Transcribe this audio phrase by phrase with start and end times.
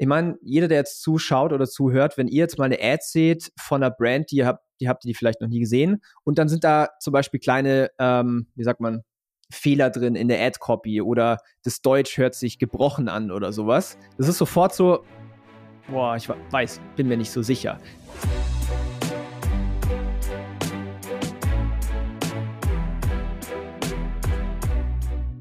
[0.00, 3.52] Ich meine, jeder, der jetzt zuschaut oder zuhört, wenn ihr jetzt mal eine Ad seht
[3.60, 6.48] von einer Brand, die ihr habt, die habt ihr vielleicht noch nie gesehen, und dann
[6.48, 9.02] sind da zum Beispiel kleine, ähm, wie sagt man,
[9.52, 13.98] Fehler drin in der Ad-Copy oder das Deutsch hört sich gebrochen an oder sowas.
[14.16, 15.04] Das ist sofort so,
[15.90, 17.76] boah, ich weiß, bin mir nicht so sicher.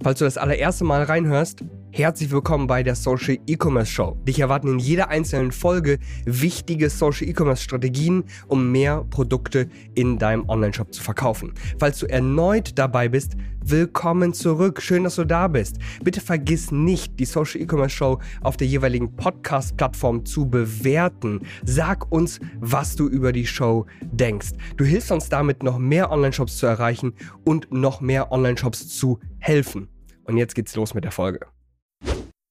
[0.03, 1.63] Falls du das allererste Mal reinhörst,
[1.99, 4.17] Herzlich willkommen bei der Social E-Commerce Show.
[4.25, 10.47] Dich erwarten in jeder einzelnen Folge wichtige Social E-Commerce Strategien, um mehr Produkte in deinem
[10.47, 11.53] Online-Shop zu verkaufen.
[11.77, 13.35] Falls du erneut dabei bist,
[13.65, 14.81] willkommen zurück.
[14.81, 15.79] Schön, dass du da bist.
[16.01, 21.41] Bitte vergiss nicht, die Social E-Commerce Show auf der jeweiligen Podcast-Plattform zu bewerten.
[21.65, 24.51] Sag uns, was du über die Show denkst.
[24.77, 27.11] Du hilfst uns damit, noch mehr Online-Shops zu erreichen
[27.43, 29.89] und noch mehr Online-Shops zu helfen.
[30.23, 31.41] Und jetzt geht's los mit der Folge.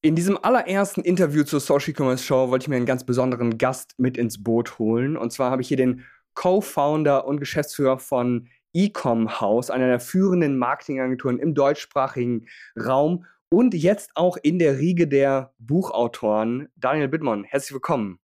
[0.00, 3.94] In diesem allerersten Interview zur Social Commerce Show wollte ich mir einen ganz besonderen Gast
[3.98, 5.16] mit ins Boot holen.
[5.16, 10.56] Und zwar habe ich hier den Co-Founder und Geschäftsführer von Ecom House, einer der führenden
[10.56, 12.46] Marketingagenturen im deutschsprachigen
[12.78, 17.42] Raum und jetzt auch in der Riege der Buchautoren, Daniel Bittmann.
[17.42, 18.20] Herzlich willkommen.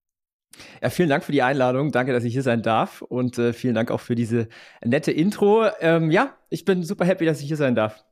[0.82, 1.90] Ja, vielen Dank für die Einladung.
[1.90, 3.00] Danke, dass ich hier sein darf.
[3.00, 4.48] Und äh, vielen Dank auch für diese
[4.84, 5.64] nette Intro.
[5.80, 8.04] Ähm, ja, ich bin super happy, dass ich hier sein darf.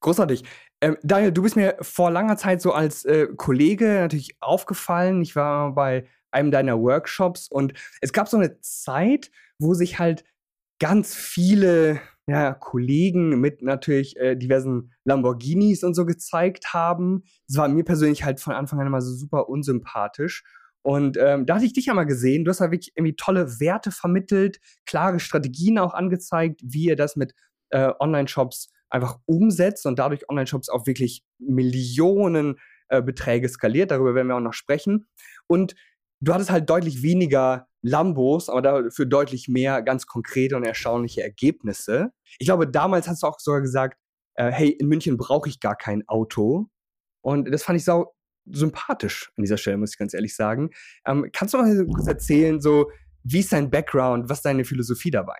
[0.00, 0.44] Großartig.
[0.80, 5.22] Ähm, Daniel, du bist mir vor langer Zeit so als äh, Kollege natürlich aufgefallen.
[5.22, 10.24] Ich war bei einem deiner Workshops und es gab so eine Zeit, wo sich halt
[10.78, 17.22] ganz viele ja, Kollegen mit natürlich äh, diversen Lamborghinis und so gezeigt haben.
[17.48, 20.44] Das war mir persönlich halt von Anfang an immer so super unsympathisch.
[20.82, 22.44] Und ähm, da hatte ich dich ja mal gesehen.
[22.44, 27.16] Du hast da wirklich irgendwie tolle Werte vermittelt, klare Strategien auch angezeigt, wie ihr das
[27.16, 27.34] mit
[27.70, 33.90] äh, Online-Shops einfach umsetzt und dadurch Online-Shops auf wirklich Millionen äh, Beträge skaliert.
[33.90, 35.08] Darüber werden wir auch noch sprechen.
[35.46, 35.74] Und
[36.20, 42.12] du hattest halt deutlich weniger Lambos, aber dafür deutlich mehr ganz konkrete und erstaunliche Ergebnisse.
[42.38, 43.98] Ich glaube, damals hast du auch sogar gesagt,
[44.34, 46.66] äh, hey, in München brauche ich gar kein Auto.
[47.22, 48.14] Und das fand ich sau
[48.48, 50.70] sympathisch an dieser Stelle, muss ich ganz ehrlich sagen.
[51.04, 52.90] Ähm, kannst du mal kurz erzählen, so,
[53.24, 55.38] wie ist dein Background, was ist deine Philosophie dabei?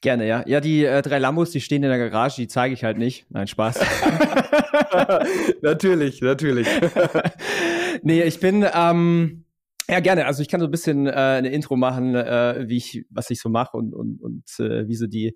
[0.00, 0.44] Gerne, ja.
[0.46, 3.26] Ja, die äh, drei Lambos, die stehen in der Garage, die zeige ich halt nicht.
[3.30, 3.80] Nein, Spaß.
[5.62, 6.68] natürlich, natürlich.
[8.02, 9.44] nee, ich bin, ähm,
[9.90, 10.26] ja, gerne.
[10.26, 13.40] Also ich kann so ein bisschen äh, eine Intro machen, äh, wie ich, was ich
[13.40, 15.32] so mache und, und, und äh, wie so die,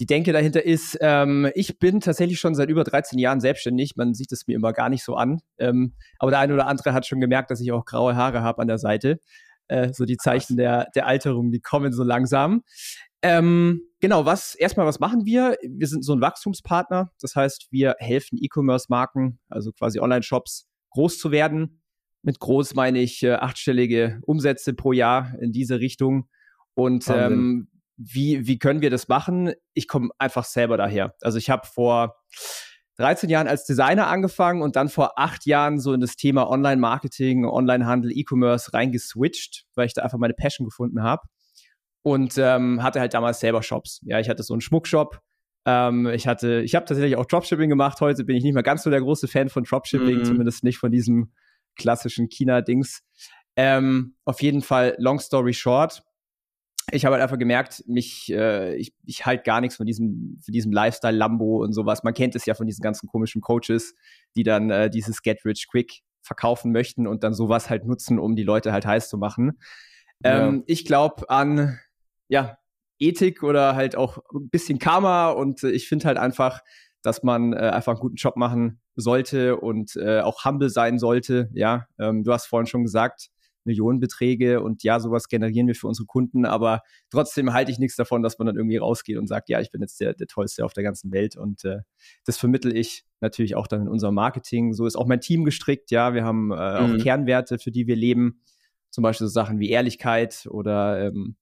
[0.00, 0.98] die Denke dahinter ist.
[1.00, 3.94] Ähm, ich bin tatsächlich schon seit über 13 Jahren selbstständig.
[3.96, 5.40] Man sieht es mir immer gar nicht so an.
[5.56, 8.60] Ähm, aber der eine oder andere hat schon gemerkt, dass ich auch graue Haare habe
[8.60, 9.20] an der Seite.
[9.68, 12.62] Äh, so die Zeichen der, der Alterung, die kommen so langsam.
[13.22, 15.56] Ähm, genau, was erstmal, was machen wir?
[15.62, 17.12] Wir sind so ein Wachstumspartner.
[17.20, 21.82] Das heißt, wir helfen E-Commerce-Marken, also quasi Online-Shops, groß zu werden.
[22.22, 26.28] Mit groß meine ich äh, achtstellige Umsätze pro Jahr in diese Richtung.
[26.74, 29.52] Und ähm, wie, wie können wir das machen?
[29.72, 31.14] Ich komme einfach selber daher.
[31.22, 32.16] Also ich habe vor
[32.96, 37.46] 13 Jahren als Designer angefangen und dann vor acht Jahren so in das Thema Online-Marketing,
[37.46, 41.22] Online-Handel, E-Commerce reingeswitcht, weil ich da einfach meine Passion gefunden habe
[42.06, 44.00] und ähm, hatte halt damals selber Shops.
[44.04, 45.20] Ja, ich hatte so einen Schmuckshop.
[45.64, 48.00] Ähm, ich hatte, ich habe tatsächlich auch Dropshipping gemacht.
[48.00, 50.24] Heute bin ich nicht mehr ganz so der große Fan von Dropshipping, mhm.
[50.24, 51.32] zumindest nicht von diesem
[51.74, 53.02] klassischen China-Dings.
[53.56, 56.04] Ähm, auf jeden Fall, long story short.
[56.92, 60.52] Ich habe halt einfach gemerkt, mich, äh, ich, ich halt gar nichts von diesem, von
[60.52, 62.04] diesem Lifestyle Lambo und sowas.
[62.04, 63.96] Man kennt es ja von diesen ganzen komischen Coaches,
[64.36, 68.36] die dann äh, dieses Get Rich Quick verkaufen möchten und dann sowas halt nutzen, um
[68.36, 69.58] die Leute halt heiß zu machen.
[70.24, 70.46] Ja.
[70.46, 71.80] Ähm, ich glaube an
[72.28, 72.58] ja,
[72.98, 76.60] Ethik oder halt auch ein bisschen Karma und äh, ich finde halt einfach,
[77.02, 81.50] dass man äh, einfach einen guten Job machen sollte und äh, auch humble sein sollte.
[81.52, 83.28] Ja, ähm, du hast vorhin schon gesagt,
[83.66, 88.22] Millionenbeträge und ja, sowas generieren wir für unsere Kunden, aber trotzdem halte ich nichts davon,
[88.22, 90.72] dass man dann irgendwie rausgeht und sagt, ja, ich bin jetzt der, der Tollste auf
[90.72, 91.80] der ganzen Welt und äh,
[92.24, 94.72] das vermittel ich natürlich auch dann in unserem Marketing.
[94.72, 96.56] So ist auch mein Team gestrickt, ja, wir haben äh, mhm.
[96.56, 98.40] auch Kernwerte, für die wir leben,
[98.90, 101.36] zum Beispiel so Sachen wie Ehrlichkeit oder ähm,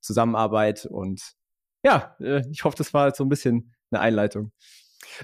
[0.00, 1.20] Zusammenarbeit und
[1.84, 4.52] ja, äh, ich hoffe, das war so ein bisschen eine Einleitung.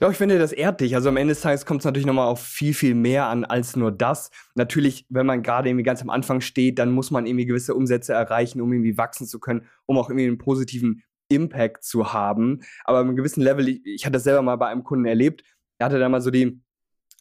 [0.01, 0.95] Ja, ich finde, das ehrt dich.
[0.95, 3.77] Also am Ende des Tages kommt es natürlich nochmal auf viel, viel mehr an als
[3.77, 4.31] nur das.
[4.55, 8.13] Natürlich, wenn man gerade irgendwie ganz am Anfang steht, dann muss man irgendwie gewisse Umsätze
[8.13, 12.61] erreichen, um irgendwie wachsen zu können, um auch irgendwie einen positiven Impact zu haben.
[12.85, 15.43] Aber einem gewissen Level, ich, ich hatte das selber mal bei einem Kunden erlebt,
[15.79, 16.61] er hatte da mal so die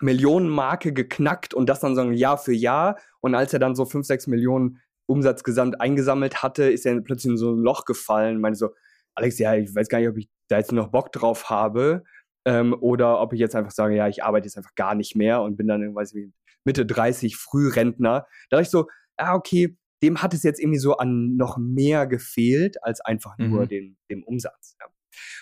[0.02, 2.98] Millionenmarke geknackt und das dann so Jahr für Jahr.
[3.22, 7.32] Und als er dann so fünf, sechs Millionen Umsatz gesamt eingesammelt hatte, ist er plötzlich
[7.32, 8.38] in so ein Loch gefallen.
[8.38, 8.70] Ich meine so,
[9.16, 12.04] Alex, ja, ich weiß gar nicht, ob ich da jetzt noch Bock drauf habe.
[12.48, 15.42] Ähm, oder ob ich jetzt einfach sage, ja, ich arbeite jetzt einfach gar nicht mehr
[15.42, 16.32] und bin dann irgendwie
[16.64, 18.28] Mitte 30, Frührentner.
[18.50, 18.88] Da dachte ich so,
[19.18, 23.64] ah, okay, dem hat es jetzt irgendwie so an noch mehr gefehlt als einfach nur
[23.64, 23.68] mhm.
[23.68, 24.76] dem, dem Umsatz.
[24.80, 24.88] Ja.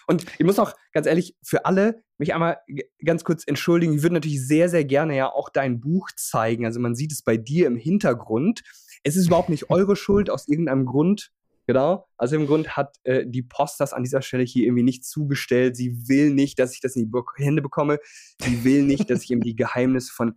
[0.08, 2.60] Und ich muss auch ganz ehrlich für alle mich einmal
[3.04, 3.94] ganz kurz entschuldigen.
[3.94, 6.66] Ich würde natürlich sehr, sehr gerne ja auch dein Buch zeigen.
[6.66, 8.62] Also man sieht es bei dir im Hintergrund.
[9.04, 11.32] Es ist überhaupt nicht eure Schuld aus irgendeinem Grund.
[11.66, 12.08] Genau.
[12.18, 15.78] Also im Grund hat äh, die Post das an dieser Stelle hier irgendwie nicht zugestellt.
[15.78, 18.00] Sie will nicht, dass ich das in die Be Hände bekomme.
[18.42, 20.36] Sie will nicht, dass ich eben die Geheimnisse von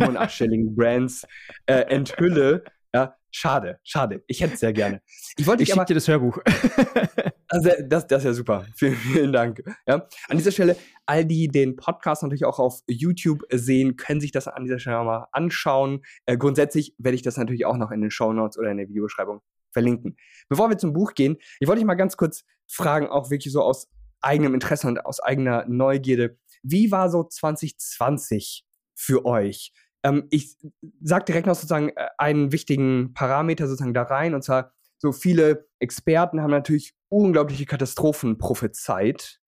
[0.00, 1.24] und achtstelligen Brands
[1.66, 2.64] äh, enthülle.
[2.92, 4.24] Ja, schade, schade.
[4.26, 5.00] Ich hätte es sehr gerne.
[5.36, 6.38] Ich wollte ich aber, dir das Hörbuch.
[7.54, 8.66] also das, das ist ja super.
[8.74, 9.62] Vielen, vielen Dank.
[9.86, 14.32] Ja, an dieser Stelle, all die den Podcast natürlich auch auf YouTube sehen, können sich
[14.32, 16.04] das an dieser Stelle mal anschauen.
[16.26, 18.88] Äh, grundsätzlich werde ich das natürlich auch noch in den Show Notes oder in der
[18.88, 19.40] Videobeschreibung
[19.72, 20.16] verlinken.
[20.48, 23.62] Bevor wir zum Buch gehen, ich wollte dich mal ganz kurz fragen, auch wirklich so
[23.62, 23.88] aus
[24.20, 26.36] eigenem Interesse und aus eigener Neugierde.
[26.62, 28.64] Wie war so 2020
[28.96, 29.72] für euch?
[30.02, 30.56] Ähm, ich
[31.02, 35.66] sage direkt noch sozusagen äh, einen wichtigen Parameter sozusagen da rein, und zwar so viele
[35.78, 39.40] Experten haben natürlich unglaubliche Katastrophen prophezeit.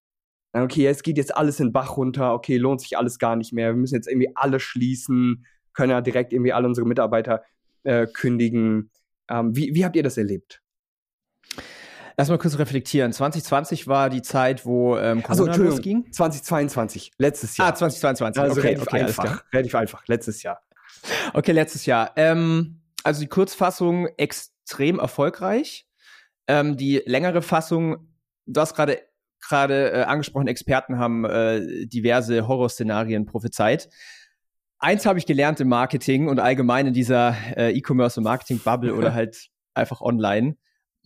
[0.53, 3.53] Okay, es geht jetzt alles in den Bach runter, okay, lohnt sich alles gar nicht
[3.53, 5.45] mehr, wir müssen jetzt irgendwie alle schließen,
[5.75, 7.43] können ja direkt irgendwie alle unsere Mitarbeiter
[7.83, 8.91] äh, kündigen.
[9.29, 10.63] Ähm, wie, wie habt ihr das erlebt?
[12.19, 13.13] Lass mal kurz reflektieren.
[13.13, 16.11] 2020 war die Zeit, wo ähm, Corona also, losging.
[16.11, 17.69] 2022, letztes Jahr.
[17.69, 18.43] Ah, 2022.
[18.43, 19.45] Also okay, relativ okay, einfach.
[19.53, 20.63] Relativ einfach, letztes Jahr.
[21.35, 22.13] Okay, letztes Jahr.
[22.17, 24.09] Ähm, also die Kurzfassung
[24.67, 25.87] extrem erfolgreich.
[26.49, 28.09] Ähm, die längere Fassung,
[28.47, 29.01] du hast gerade
[29.41, 33.89] gerade äh, angesprochen, Experten haben äh, diverse Horrorszenarien prophezeit.
[34.79, 39.15] Eins habe ich gelernt im Marketing und allgemein in dieser äh, E-Commerce und Marketing-Bubble oder
[39.15, 40.57] halt einfach online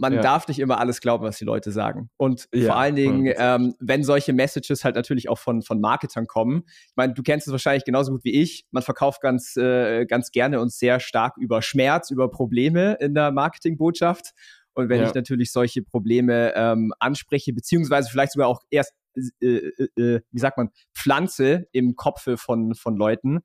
[0.00, 0.22] man ja.
[0.22, 2.08] darf nicht immer alles glauben, was die Leute sagen.
[2.16, 6.26] Und ja, vor allen Dingen, ähm, wenn solche Messages halt natürlich auch von, von Marketern
[6.26, 6.64] kommen.
[6.66, 8.64] Ich meine, du kennst es wahrscheinlich genauso gut wie ich.
[8.70, 13.30] Man verkauft ganz, äh, ganz gerne und sehr stark über Schmerz, über Probleme in der
[13.30, 14.30] Marketingbotschaft.
[14.72, 15.06] Und wenn ja.
[15.06, 18.94] ich natürlich solche Probleme ähm, anspreche, beziehungsweise vielleicht sogar auch erst,
[19.42, 23.40] äh, äh, äh, wie sagt man, pflanze im Kopfe von, von Leuten,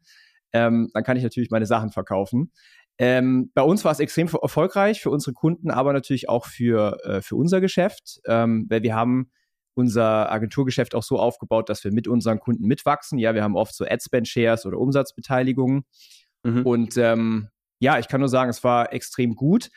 [0.54, 2.52] ähm, dann kann ich natürlich meine Sachen verkaufen.
[2.98, 7.22] Ähm, bei uns war es extrem erfolgreich, für unsere Kunden, aber natürlich auch für, äh,
[7.22, 9.32] für unser Geschäft, ähm, weil wir haben
[9.74, 13.20] unser Agenturgeschäft auch so aufgebaut, dass wir mit unseren Kunden mitwachsen.
[13.20, 15.84] Ja, wir haben oft so Adspend-Shares oder Umsatzbeteiligungen.
[16.44, 16.66] Mhm.
[16.66, 17.50] Und ähm,
[17.80, 19.70] ja, ich kann nur sagen, es war extrem gut.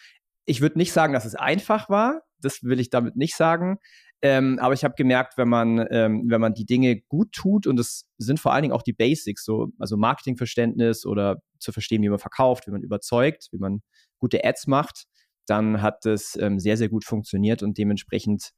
[0.44, 2.23] Ich würde nicht sagen, dass es einfach war.
[2.41, 3.79] Das will ich damit nicht sagen.
[4.20, 7.76] Ähm, aber ich habe gemerkt, wenn man, ähm, wenn man die Dinge gut tut, und
[7.76, 12.09] das sind vor allen Dingen auch die Basics, so, also Marketingverständnis oder zu verstehen, wie
[12.09, 13.81] man verkauft, wie man überzeugt, wie man
[14.19, 15.05] gute Ads macht,
[15.47, 18.50] dann hat das ähm, sehr, sehr gut funktioniert und dementsprechend,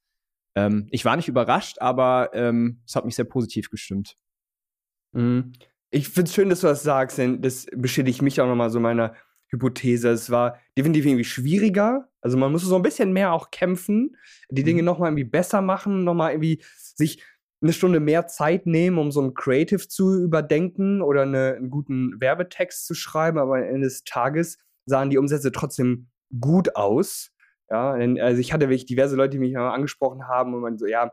[0.54, 4.16] ähm, ich war nicht überrascht, aber ähm, es hat mich sehr positiv gestimmt.
[5.12, 5.52] Mhm.
[5.90, 8.80] Ich finde es schön, dass du das sagst, denn das bestätigt mich auch nochmal so
[8.80, 9.14] meiner
[9.50, 10.11] Hypothese.
[10.11, 12.08] Es war definitiv irgendwie schwieriger.
[12.20, 14.17] Also man musste so ein bisschen mehr auch kämpfen,
[14.50, 14.87] die Dinge mhm.
[14.87, 16.62] nochmal irgendwie besser machen, nochmal irgendwie
[16.94, 17.23] sich
[17.62, 22.20] eine Stunde mehr Zeit nehmen, um so ein Creative zu überdenken oder eine, einen guten
[22.20, 26.08] Werbetext zu schreiben, aber am Ende des Tages sahen die Umsätze trotzdem
[26.41, 27.32] gut aus.
[27.69, 31.12] Ja, also ich hatte wirklich diverse Leute, die mich angesprochen haben und man so, ja,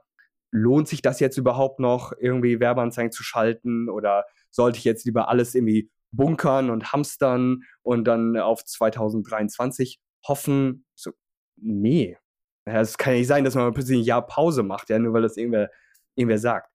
[0.52, 5.30] lohnt sich das jetzt überhaupt noch, irgendwie Werbeanzeigen zu schalten oder sollte ich jetzt lieber
[5.30, 10.86] alles irgendwie bunkern und hamstern und dann auf 2023 hoffen.
[10.96, 11.12] So,
[11.56, 12.18] nee.
[12.66, 15.22] Es kann ja nicht sein, dass man plötzlich ein Jahr Pause macht, ja, nur weil
[15.22, 15.70] das irgendwer,
[16.16, 16.70] irgendwer sagt.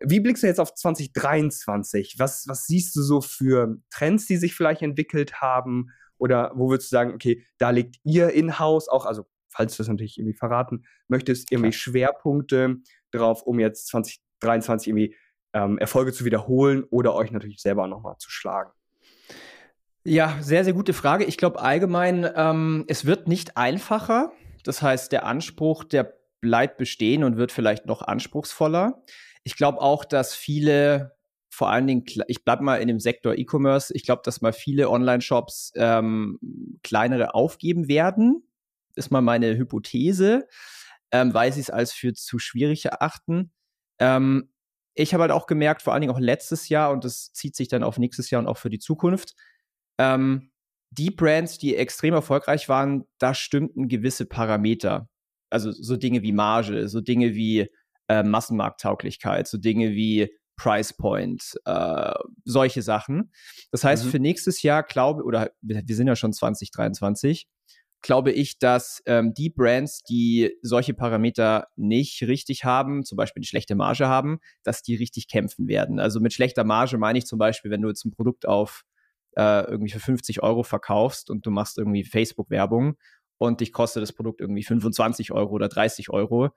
[0.00, 2.14] Wie blickst du jetzt auf 2023?
[2.18, 5.88] Was, was siehst du so für Trends, die sich vielleicht entwickelt haben?
[6.18, 9.88] Oder wo würdest du sagen, okay, da legt ihr in-house auch, also falls du das
[9.88, 11.72] natürlich irgendwie verraten möchtest, irgendwie.
[11.72, 12.76] Schwerpunkte
[13.10, 15.16] drauf, um jetzt 2023 irgendwie
[15.54, 18.72] ähm, Erfolge zu wiederholen oder euch natürlich selber nochmal zu schlagen?
[20.06, 21.24] Ja, sehr, sehr gute Frage.
[21.24, 24.32] Ich glaube allgemein, ähm, es wird nicht einfacher.
[24.62, 29.02] Das heißt, der Anspruch, der bleibt bestehen und wird vielleicht noch anspruchsvoller.
[29.44, 31.16] Ich glaube auch, dass viele,
[31.48, 34.90] vor allen Dingen, ich bleibe mal in dem Sektor E-Commerce, ich glaube, dass mal viele
[34.90, 36.38] Online-Shops ähm,
[36.82, 38.46] kleinere aufgeben werden.
[38.96, 40.46] Ist mal meine Hypothese,
[41.12, 43.52] ähm, weil sie es als für zu schwierig erachten.
[43.98, 44.50] Ähm,
[44.94, 47.68] ich habe halt auch gemerkt, vor allen Dingen auch letztes Jahr, und das zieht sich
[47.68, 49.34] dann auf nächstes Jahr und auch für die Zukunft,
[49.98, 50.50] ähm,
[50.90, 55.08] die Brands, die extrem erfolgreich waren, da stimmten gewisse Parameter.
[55.50, 57.68] Also so Dinge wie Marge, so Dinge wie
[58.08, 63.32] äh, Massenmarkttauglichkeit, so Dinge wie Price Point, äh, solche Sachen.
[63.72, 64.10] Das heißt, mhm.
[64.10, 67.48] für nächstes Jahr glaube, oder wir, wir sind ja schon 2023,
[68.04, 73.46] glaube ich, dass ähm, die Brands, die solche Parameter nicht richtig haben, zum Beispiel eine
[73.46, 75.98] schlechte Marge haben, dass die richtig kämpfen werden.
[75.98, 78.84] Also mit schlechter Marge meine ich zum Beispiel, wenn du jetzt ein Produkt auf
[79.36, 82.98] äh, irgendwie für 50 Euro verkaufst und du machst irgendwie Facebook-Werbung
[83.38, 86.50] und dich kostet das Produkt irgendwie 25 Euro oder 30 Euro,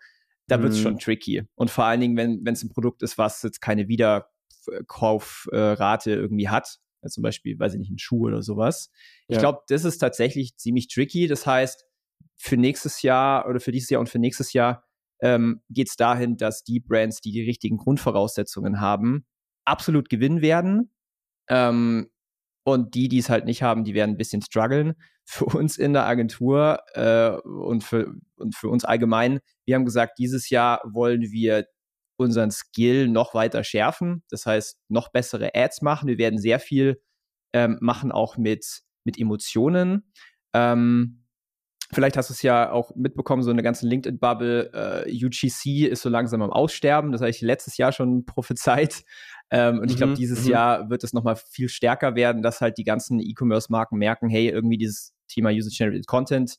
[0.47, 0.99] da wird es schon mhm.
[0.99, 1.43] tricky.
[1.55, 6.49] Und vor allen Dingen, wenn es ein Produkt ist, was jetzt keine Wiederkaufrate äh, irgendwie
[6.49, 8.89] hat, zum Beispiel, weiß ich nicht, ein Schuh oder sowas.
[9.27, 9.35] Ja.
[9.35, 11.27] Ich glaube, das ist tatsächlich ziemlich tricky.
[11.27, 11.85] Das heißt,
[12.35, 14.83] für nächstes Jahr oder für dieses Jahr und für nächstes Jahr
[15.21, 19.25] ähm, geht es dahin, dass die Brands, die die richtigen Grundvoraussetzungen haben,
[19.65, 20.91] absolut gewinnen werden.
[21.49, 22.09] Ähm,
[22.63, 24.95] und die, die es halt nicht haben, die werden ein bisschen strugglen.
[25.25, 30.19] Für uns in der Agentur äh, und, für, und für uns allgemein, wir haben gesagt,
[30.19, 31.65] dieses Jahr wollen wir
[32.17, 34.23] unseren Skill noch weiter schärfen.
[34.29, 36.07] Das heißt, noch bessere Ads machen.
[36.07, 37.01] Wir werden sehr viel
[37.53, 40.11] ähm, machen, auch mit, mit Emotionen.
[40.53, 41.23] Ähm,
[41.93, 45.05] Vielleicht hast du es ja auch mitbekommen, so eine ganze LinkedIn-Bubble.
[45.07, 47.13] Äh, UGC ist so langsam am Aussterben.
[47.13, 49.03] Das habe ich letztes Jahr schon prophezeit.
[49.49, 50.51] Ähm, und mhm, ich glaube, dieses mhm.
[50.51, 54.77] Jahr wird es nochmal viel stärker werden, dass halt die ganzen E-Commerce-Marken merken, hey, irgendwie
[54.77, 56.57] dieses Thema User-Generated Content,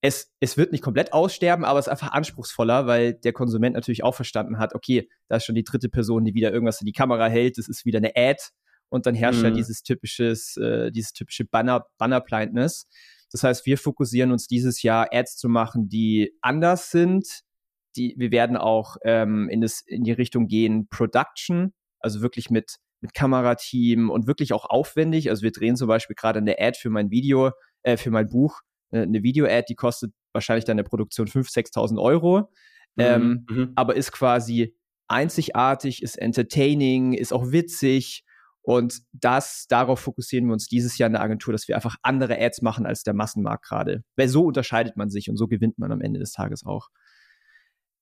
[0.00, 4.04] es, es wird nicht komplett aussterben, aber es ist einfach anspruchsvoller, weil der Konsument natürlich
[4.04, 6.92] auch verstanden hat, okay, da ist schon die dritte Person, die wieder irgendwas in die
[6.92, 8.40] Kamera hält, das ist wieder eine Ad
[8.90, 9.46] und dann herrscht mhm.
[9.46, 12.86] ja dieses typisches, äh, dieses typische Banner, Banner-Blindness.
[13.30, 17.26] Das heißt, wir fokussieren uns dieses Jahr Ads zu machen, die anders sind.
[17.96, 22.76] Die, wir werden auch ähm, in, das, in die Richtung gehen Production, also wirklich mit,
[23.00, 25.30] mit Kamerateam und wirklich auch aufwendig.
[25.30, 27.50] Also wir drehen zum Beispiel gerade eine Ad für mein Video,
[27.82, 32.02] äh, für mein Buch, eine Video-Ad, die kostet wahrscheinlich dann in der Produktion 5.000, 6.000
[32.02, 32.50] Euro,
[32.96, 33.72] mhm, ähm, mhm.
[33.76, 34.74] aber ist quasi
[35.08, 38.24] einzigartig, ist entertaining, ist auch witzig
[38.68, 42.38] und das, darauf fokussieren wir uns dieses Jahr in der Agentur, dass wir einfach andere
[42.38, 44.04] Ads machen als der Massenmarkt gerade.
[44.14, 46.90] Weil so unterscheidet man sich und so gewinnt man am Ende des Tages auch.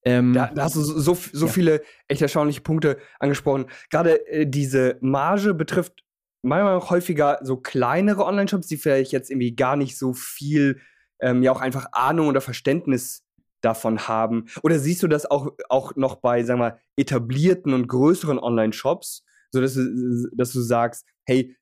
[0.03, 1.51] Ähm, da, da, hast du so, so ja.
[1.51, 3.67] viele echt erstaunliche Punkte angesprochen.
[3.89, 6.03] Gerade äh, diese Marge betrifft
[6.47, 10.81] manchmal auch häufiger so kleinere Online-Shops, die vielleicht jetzt irgendwie gar nicht so viel,
[11.21, 13.23] ähm, ja auch einfach Ahnung oder Verständnis
[13.61, 14.45] davon haben.
[14.63, 19.61] Oder siehst du das auch, auch noch bei, sagen wir, etablierten und größeren Online-Shops, so
[19.61, 21.55] dass du, dass du sagst, hey,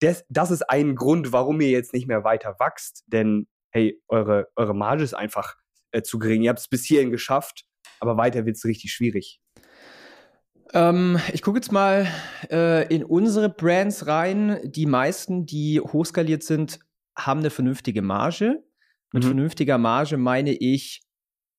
[0.00, 4.48] das, das ist ein Grund, warum ihr jetzt nicht mehr weiter wächst, denn hey, eure,
[4.56, 5.56] eure Marge ist einfach
[5.92, 6.42] äh, zu gering.
[6.42, 7.64] Ihr habt es bis hierhin geschafft,
[8.00, 9.41] aber weiter wird es richtig schwierig.
[10.72, 12.06] Ähm, ich gucke jetzt mal
[12.50, 14.58] äh, in unsere Brands rein.
[14.64, 16.78] Die meisten, die hochskaliert sind,
[17.16, 18.62] haben eine vernünftige Marge.
[19.12, 19.28] Mit mhm.
[19.28, 21.02] vernünftiger Marge meine ich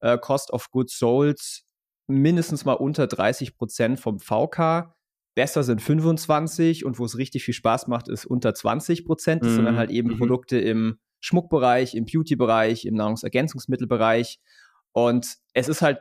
[0.02, 1.64] äh, Cost of Goods Sold
[2.08, 4.94] mindestens mal unter 30 Prozent vom VK
[5.36, 9.44] besser sind 25 und wo es richtig viel Spaß macht, ist unter 20 Prozent.
[9.44, 9.56] Das mhm.
[9.56, 10.18] sind dann mhm, halt eben mhm.
[10.18, 14.40] Produkte im Schmuckbereich, im Beauty-Bereich, im Nahrungsergänzungsmittelbereich.
[14.92, 16.00] Und es ist halt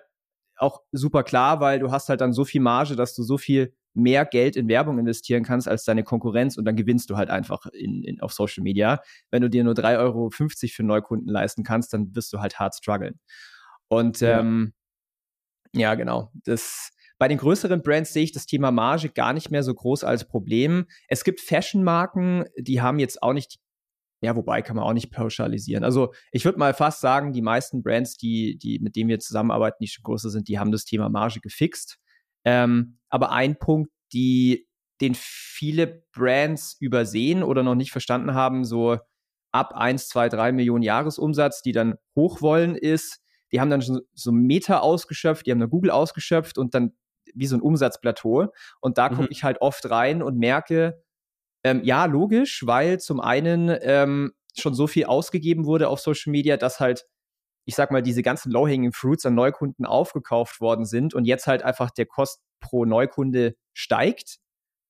[0.57, 3.75] auch super klar, weil du hast halt dann so viel Marge, dass du so viel
[3.95, 7.67] mehr Geld in Werbung investieren kannst als deine Konkurrenz und dann gewinnst du halt einfach
[7.67, 9.03] in, in, auf Social Media.
[9.31, 12.75] Wenn du dir nur 3,50 Euro für Neukunden leisten kannst, dann wirst du halt hart
[12.75, 13.21] strugglen.
[13.89, 14.73] Und ja, ähm,
[15.75, 16.33] ja genau.
[16.45, 20.05] Das, bei den größeren Brands sehe ich das Thema Marge gar nicht mehr so groß
[20.05, 20.87] als Problem.
[21.09, 23.59] Es gibt Fashion-Marken, die haben jetzt auch nicht,
[24.23, 25.83] ja, wobei kann man auch nicht pauschalisieren.
[25.83, 29.79] Also ich würde mal fast sagen, die meisten Brands, die, die, mit denen wir zusammenarbeiten,
[29.81, 31.99] die schon größer sind, die haben das Thema Marge gefixt.
[32.45, 34.69] Ähm, aber ein Punkt, die,
[35.01, 38.99] den viele Brands übersehen oder noch nicht verstanden haben, so
[39.51, 44.01] ab 1, 2, 3 Millionen Jahresumsatz, die dann hoch wollen, ist, die haben dann schon
[44.15, 46.93] so Meta ausgeschöpft, die haben dann Google ausgeschöpft und dann
[47.35, 48.53] wie so ein Umsatzplateau.
[48.81, 49.17] Und da mhm.
[49.17, 51.03] gucke ich halt oft rein und merke,
[51.65, 56.57] ähm, ja, logisch, weil zum einen ähm, schon so viel ausgegeben wurde auf Social Media,
[56.57, 57.07] dass halt,
[57.65, 61.63] ich sag mal, diese ganzen Low-Hanging Fruits an Neukunden aufgekauft worden sind und jetzt halt
[61.63, 64.39] einfach der Kost pro Neukunde steigt.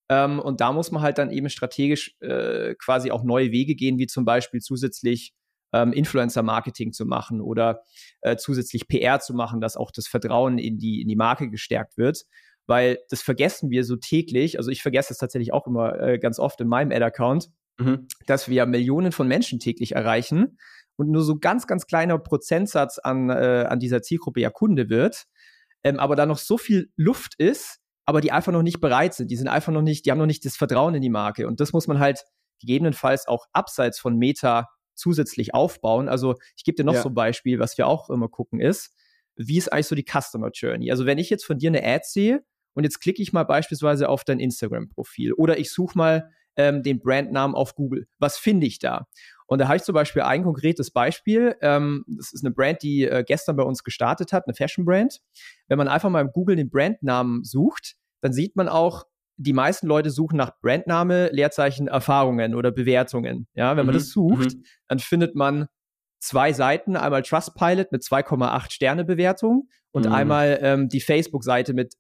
[0.09, 3.99] Ähm, und da muss man halt dann eben strategisch äh, quasi auch neue Wege gehen,
[3.99, 5.35] wie zum Beispiel zusätzlich
[5.73, 7.83] ähm, Influencer-Marketing zu machen oder
[8.21, 11.97] äh, zusätzlich PR zu machen, dass auch das Vertrauen in die, in die Marke gestärkt
[11.97, 12.25] wird.
[12.67, 14.59] Weil das vergessen wir so täglich.
[14.59, 18.07] Also ich vergesse es tatsächlich auch immer äh, ganz oft in meinem Ad-Account, mhm.
[18.27, 20.59] dass wir Millionen von Menschen täglich erreichen
[20.97, 25.25] und nur so ganz, ganz kleiner Prozentsatz an, äh, an dieser Zielgruppe ja Kunde wird.
[25.85, 29.31] Ähm, aber da noch so viel Luft ist, aber die einfach noch nicht bereit sind.
[29.31, 31.47] Die sind einfach noch nicht, die haben noch nicht das Vertrauen in die Marke.
[31.47, 32.25] Und das muss man halt
[32.61, 36.09] gegebenenfalls auch abseits von Meta zusätzlich aufbauen.
[36.09, 37.03] Also ich gebe dir noch ja.
[37.03, 38.95] so ein Beispiel, was wir auch immer gucken, ist,
[39.37, 40.91] wie ist eigentlich so die Customer Journey?
[40.91, 44.09] Also wenn ich jetzt von dir eine Ad sehe und jetzt klicke ich mal beispielsweise
[44.09, 48.79] auf dein Instagram-Profil oder ich suche mal ähm, den Brandnamen auf Google, was finde ich
[48.79, 49.07] da?
[49.47, 51.57] Und da habe ich zum Beispiel ein konkretes Beispiel.
[51.61, 55.21] Ähm, das ist eine Brand, die äh, gestern bei uns gestartet hat, eine Fashion-Brand.
[55.69, 59.05] Wenn man einfach mal im Google den Brandnamen sucht, dann sieht man auch
[59.37, 63.47] die meisten Leute suchen nach Brandname, Leerzeichen, Erfahrungen oder Bewertungen.
[63.55, 63.99] Ja, wenn man mhm.
[63.99, 64.65] das sucht, mhm.
[64.89, 65.67] dann findet man
[66.21, 70.13] zwei Seiten, einmal Trustpilot mit 2,8 Sterne Bewertung und mhm.
[70.13, 71.95] einmal ähm, die Facebook-Seite mit,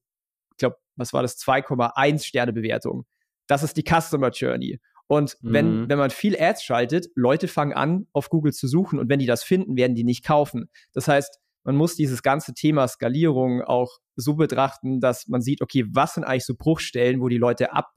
[0.53, 3.07] ich glaube, was war das, 2,1 Sterne Bewertung.
[3.47, 4.81] Das ist die Customer Journey.
[5.09, 5.89] Und wenn, mhm.
[5.89, 9.27] wenn man viel Ads schaltet, Leute fangen an, auf Google zu suchen und wenn die
[9.27, 10.71] das finden, werden die nicht kaufen.
[10.95, 15.85] Das heißt, man muss dieses ganze Thema Skalierung auch so betrachten, dass man sieht, okay,
[15.91, 17.91] was sind eigentlich so Bruchstellen, wo die Leute ab,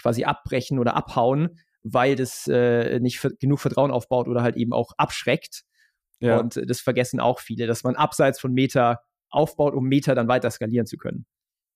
[0.00, 4.92] quasi abbrechen oder abhauen, weil das äh, nicht genug Vertrauen aufbaut oder halt eben auch
[4.96, 5.62] abschreckt.
[6.20, 6.38] Ja.
[6.38, 9.00] Und das vergessen auch viele, dass man abseits von Meta
[9.30, 11.26] aufbaut, um Meta dann weiter skalieren zu können.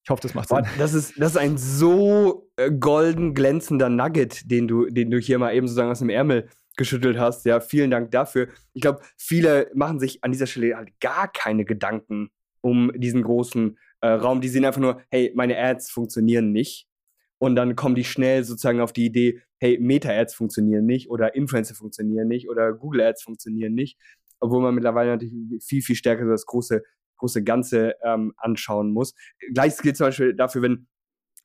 [0.02, 0.64] Ich hoffe, das macht Sinn.
[0.78, 5.38] Das ist, das ist ein so äh, golden glänzender Nugget, den du, den du hier
[5.38, 7.44] mal eben sozusagen aus dem Ärmel geschüttelt hast.
[7.44, 8.48] Ja, vielen Dank dafür.
[8.72, 12.30] Ich glaube, viele machen sich an dieser Stelle halt gar keine Gedanken
[12.62, 14.40] um diesen großen äh, Raum.
[14.40, 16.86] Die sehen einfach nur, hey, meine Ads funktionieren nicht.
[17.38, 21.74] Und dann kommen die schnell sozusagen auf die Idee, hey, Meta-Ads funktionieren nicht oder Influencer
[21.74, 23.98] funktionieren nicht oder Google-Ads funktionieren nicht.
[24.40, 26.82] Obwohl man mittlerweile natürlich viel, viel stärker so das große,
[27.20, 29.14] große Ganze ähm, anschauen muss.
[29.54, 30.88] Gleiches gilt zum Beispiel dafür, wenn,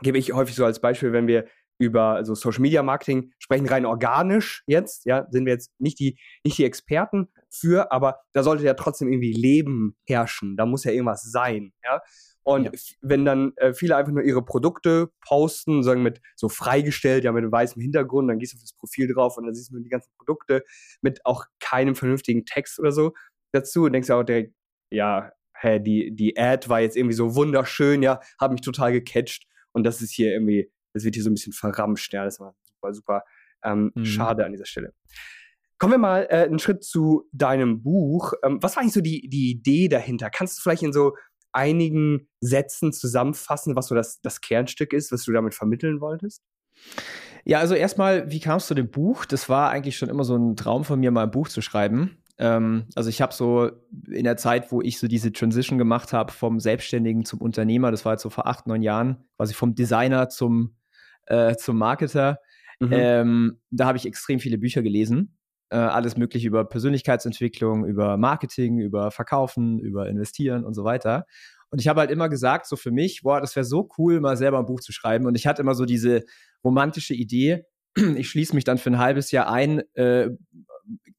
[0.01, 1.45] gebe ich häufig so als Beispiel, wenn wir
[1.77, 6.17] über also Social Media Marketing sprechen, rein organisch jetzt, ja, sind wir jetzt nicht die,
[6.43, 10.55] nicht die Experten für, aber da sollte ja trotzdem irgendwie Leben herrschen.
[10.57, 12.01] Da muss ja irgendwas sein, ja.
[12.47, 12.71] Und ja.
[13.01, 17.41] wenn dann äh, viele einfach nur ihre Produkte posten, sagen mit so freigestellt, ja, mit
[17.41, 19.83] einem weißen Hintergrund, dann gehst du auf das Profil drauf und dann siehst du nur
[19.83, 20.63] die ganzen Produkte
[21.01, 23.13] mit auch keinem vernünftigen Text oder so
[23.51, 24.53] dazu und denkst ja auch direkt,
[24.91, 25.31] ja,
[25.65, 29.83] hä, die, die Ad war jetzt irgendwie so wunderschön, ja, hat mich total gecatcht und
[29.83, 32.13] das ist hier irgendwie das wird hier so ein bisschen verramscht.
[32.13, 33.23] Ja, das war super, super
[33.63, 34.05] ähm, mhm.
[34.05, 34.93] schade an dieser Stelle.
[35.77, 38.33] Kommen wir mal äh, einen Schritt zu deinem Buch.
[38.43, 40.29] Ähm, was war eigentlich so die, die Idee dahinter?
[40.29, 41.15] Kannst du vielleicht in so
[41.51, 46.41] einigen Sätzen zusammenfassen, was so das, das Kernstück ist, was du damit vermitteln wolltest?
[47.43, 49.25] Ja, also erstmal, wie kamst du zu dem Buch?
[49.25, 52.23] Das war eigentlich schon immer so ein Traum von mir, mal ein Buch zu schreiben.
[52.37, 53.71] Ähm, also ich habe so
[54.07, 58.05] in der Zeit, wo ich so diese Transition gemacht habe vom Selbstständigen zum Unternehmer, das
[58.05, 60.75] war jetzt so vor acht, neun Jahren, quasi vom Designer zum
[61.27, 62.39] äh, zum Marketer.
[62.79, 62.89] Mhm.
[62.91, 65.37] Ähm, da habe ich extrem viele Bücher gelesen.
[65.69, 71.25] Äh, alles mögliche über Persönlichkeitsentwicklung, über Marketing, über Verkaufen, über Investieren und so weiter.
[71.71, 74.37] Und ich habe halt immer gesagt, so für mich, boah, das wäre so cool, mal
[74.37, 75.25] selber ein Buch zu schreiben.
[75.25, 76.23] Und ich hatte immer so diese
[76.63, 77.65] romantische Idee,
[78.15, 80.29] ich schließe mich dann für ein halbes Jahr ein, äh,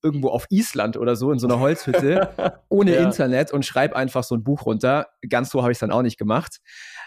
[0.02, 3.02] irgendwo auf Island oder so in so einer Holzhütte ohne ja.
[3.02, 5.08] Internet und schreibe einfach so ein Buch runter.
[5.28, 6.58] Ganz so habe ich es dann auch nicht gemacht.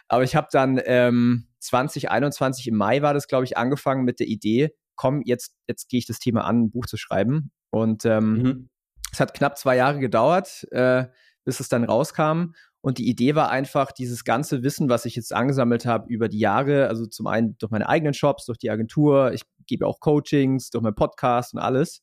[0.07, 4.27] Aber ich habe dann ähm, 2021 im Mai war das, glaube ich, angefangen mit der
[4.27, 7.51] Idee, komm, jetzt, jetzt gehe ich das Thema an, ein Buch zu schreiben.
[7.69, 8.69] Und ähm, mhm.
[9.11, 11.05] es hat knapp zwei Jahre gedauert, äh,
[11.45, 12.53] bis es dann rauskam.
[12.81, 16.39] Und die Idee war einfach, dieses ganze Wissen, was ich jetzt angesammelt habe über die
[16.39, 20.69] Jahre, also zum einen durch meine eigenen Shops, durch die Agentur, ich gebe auch Coachings,
[20.69, 22.01] durch meinen Podcast und alles,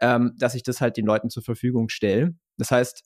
[0.00, 2.34] ähm, dass ich das halt den Leuten zur Verfügung stelle.
[2.56, 3.04] Das heißt,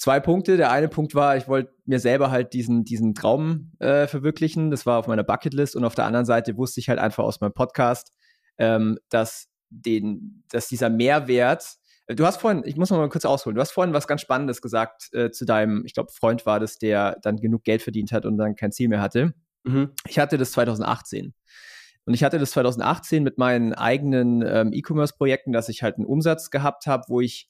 [0.00, 0.56] zwei Punkte.
[0.56, 4.70] Der eine Punkt war, ich wollte mir selber halt diesen, diesen Traum äh, verwirklichen.
[4.70, 5.76] Das war auf meiner Bucketlist.
[5.76, 8.12] Und auf der anderen Seite wusste ich halt einfach aus meinem Podcast,
[8.58, 13.24] ähm, dass, den, dass dieser Mehrwert, äh, du hast vorhin, ich muss noch mal kurz
[13.24, 16.60] ausholen, du hast vorhin was ganz Spannendes gesagt äh, zu deinem, ich glaube, Freund war
[16.60, 19.34] das, der dann genug Geld verdient hat und dann kein Ziel mehr hatte.
[19.64, 19.90] Mhm.
[20.08, 21.34] Ich hatte das 2018.
[22.06, 26.50] Und ich hatte das 2018 mit meinen eigenen ähm, E-Commerce-Projekten, dass ich halt einen Umsatz
[26.50, 27.48] gehabt habe, wo ich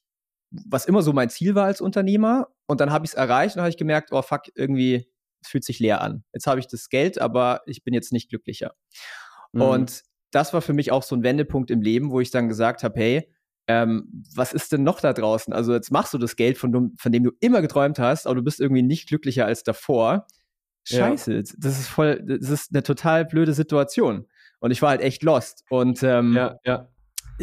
[0.51, 2.49] was immer so mein Ziel war als Unternehmer.
[2.67, 5.09] Und dann habe ich es erreicht und habe ich gemerkt, oh fuck, irgendwie
[5.43, 6.25] es fühlt sich leer an.
[6.33, 8.75] Jetzt habe ich das Geld, aber ich bin jetzt nicht glücklicher.
[9.53, 9.63] Mhm.
[9.63, 12.83] Und das war für mich auch so ein Wendepunkt im Leben, wo ich dann gesagt
[12.83, 13.33] habe, hey,
[13.67, 15.53] ähm, was ist denn noch da draußen?
[15.53, 18.37] Also jetzt machst du das Geld, von, du, von dem du immer geträumt hast, aber
[18.37, 20.27] du bist irgendwie nicht glücklicher als davor.
[20.85, 21.43] Scheiße, ja.
[21.59, 24.27] das ist voll, das ist eine total blöde Situation.
[24.61, 25.65] Und ich war halt echt lost.
[25.69, 26.89] Und ähm, ja, ja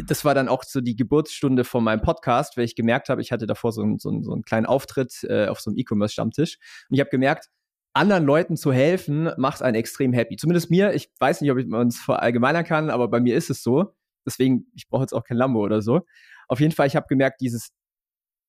[0.06, 3.32] das war dann auch so die Geburtsstunde von meinem Podcast, weil ich gemerkt habe, ich
[3.32, 6.58] hatte davor so, ein, so, ein, so einen kleinen Auftritt äh, auf so einem E-Commerce-Stammtisch.
[6.88, 7.48] Und ich habe gemerkt,
[7.94, 10.36] anderen Leuten zu helfen, macht einen extrem happy.
[10.36, 13.62] Zumindest mir, ich weiß nicht, ob man es verallgemeinern kann, aber bei mir ist es
[13.62, 13.94] so.
[14.24, 16.02] Deswegen, ich brauche jetzt auch kein Lambo oder so.
[16.48, 17.72] Auf jeden Fall, ich habe gemerkt, dieses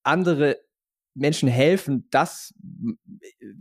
[0.04, 0.58] andere
[1.20, 2.54] Menschen helfen, das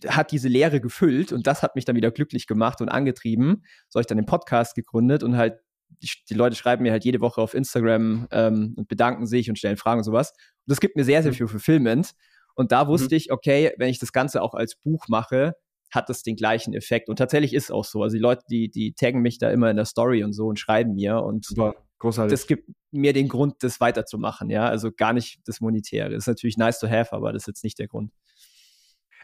[0.07, 3.65] hat diese Lehre gefüllt und das hat mich dann wieder glücklich gemacht und angetrieben.
[3.89, 5.59] So habe ich dann den Podcast gegründet und halt
[6.03, 9.59] die, die, Leute schreiben mir halt jede Woche auf Instagram ähm, und bedanken sich und
[9.59, 10.31] stellen Fragen und sowas.
[10.31, 11.37] Und das gibt mir sehr, sehr mhm.
[11.37, 12.13] viel Fulfillment.
[12.55, 13.17] Und da wusste mhm.
[13.17, 15.55] ich, okay, wenn ich das Ganze auch als Buch mache,
[15.91, 17.09] hat das den gleichen Effekt.
[17.09, 18.03] Und tatsächlich ist auch so.
[18.03, 20.59] Also die Leute, die, die taggen mich da immer in der Story und so und
[20.59, 21.23] schreiben mir.
[21.23, 22.33] Und Super, großartig.
[22.33, 24.69] das gibt mir den Grund, das weiterzumachen, ja.
[24.69, 26.11] Also gar nicht das Monetäre.
[26.11, 28.13] Das ist natürlich nice to have, aber das ist jetzt nicht der Grund.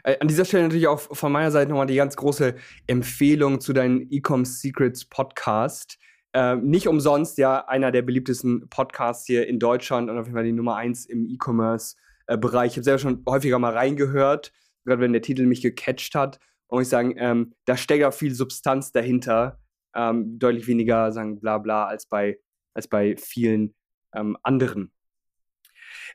[0.03, 3.73] Äh, an dieser Stelle natürlich auch von meiner Seite nochmal die ganz große Empfehlung zu
[3.73, 5.97] deinem Ecom Secrets Podcast.
[6.33, 10.43] Äh, nicht umsonst ja einer der beliebtesten Podcasts hier in Deutschland und auf jeden Fall
[10.43, 12.73] die Nummer eins im E-Commerce-Bereich.
[12.73, 14.51] Ich habe selber schon häufiger mal reingehört,
[14.83, 16.39] gerade wenn der Titel mich gecatcht hat.
[16.67, 19.59] Und ich sagen, ähm, da steckt auch viel Substanz dahinter.
[19.95, 22.37] Ähm, deutlich weniger sagen bla bla als bei,
[22.75, 23.73] als bei vielen
[24.13, 24.91] ähm, anderen.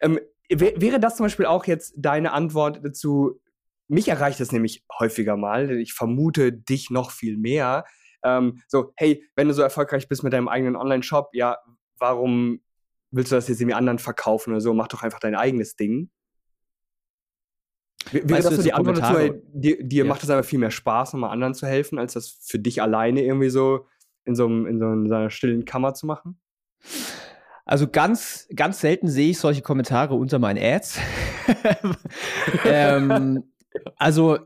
[0.00, 3.40] Ähm, wäre das zum Beispiel auch jetzt deine Antwort dazu?
[3.88, 5.70] Mich erreicht das nämlich häufiger mal.
[5.72, 7.84] Ich vermute dich noch viel mehr.
[8.22, 11.58] Ähm, so, hey, wenn du so erfolgreich bist mit deinem eigenen Online-Shop, ja,
[11.98, 12.60] warum
[13.10, 14.74] willst du das jetzt irgendwie anderen verkaufen oder so?
[14.74, 16.10] Mach doch einfach dein eigenes Ding.
[18.12, 20.08] Wäre das so die Antwort dazu, dir, dir ja.
[20.08, 23.22] macht es aber viel mehr Spaß, nochmal anderen zu helfen, als das für dich alleine
[23.22, 23.86] irgendwie so
[24.24, 26.40] in so, einem, in so einer stillen Kammer zu machen?
[27.64, 30.98] Also ganz, ganz selten sehe ich solche Kommentare unter meinen Ads.
[32.64, 33.44] ähm,
[33.96, 34.38] also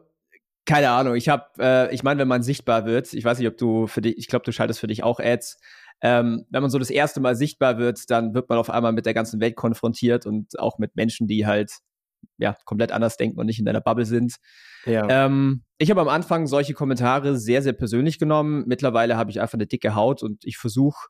[0.66, 1.14] keine Ahnung.
[1.14, 4.00] Ich habe, äh, ich meine, wenn man sichtbar wird, ich weiß nicht, ob du für
[4.00, 5.58] dich, ich glaube, du schaltest für dich auch Ads.
[6.00, 9.06] Ähm, wenn man so das erste Mal sichtbar wird, dann wird man auf einmal mit
[9.06, 11.70] der ganzen Welt konfrontiert und auch mit Menschen, die halt
[12.38, 14.36] ja komplett anders denken und nicht in deiner Bubble sind.
[14.86, 15.06] Ja.
[15.08, 18.64] Ähm, ich habe am Anfang solche Kommentare sehr, sehr persönlich genommen.
[18.66, 21.08] Mittlerweile habe ich einfach eine dicke Haut und ich versuche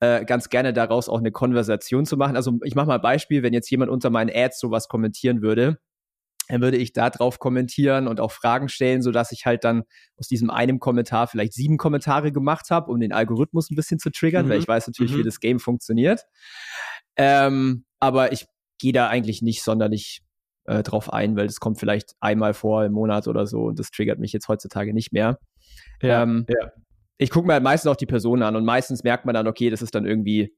[0.00, 2.36] äh, ganz gerne daraus auch eine Konversation zu machen.
[2.36, 5.78] Also ich mache mal ein Beispiel, wenn jetzt jemand unter meinen Ads sowas kommentieren würde,
[6.48, 9.84] dann würde ich da drauf kommentieren und auch Fragen stellen, sodass ich halt dann
[10.16, 14.10] aus diesem einem Kommentar vielleicht sieben Kommentare gemacht habe, um den Algorithmus ein bisschen zu
[14.10, 14.50] triggern, mhm.
[14.50, 15.18] weil ich weiß natürlich, mhm.
[15.18, 16.24] wie das Game funktioniert.
[17.16, 18.46] Ähm, aber ich
[18.78, 20.22] gehe da eigentlich nicht sonderlich
[20.66, 23.90] äh, drauf ein, weil das kommt vielleicht einmal vor im Monat oder so und das
[23.90, 25.38] triggert mich jetzt heutzutage nicht mehr.
[26.02, 26.72] Ja, ähm, ja.
[27.18, 29.70] Ich gucke mir halt meistens auch die Person an und meistens merkt man dann, okay,
[29.70, 30.56] das ist dann irgendwie,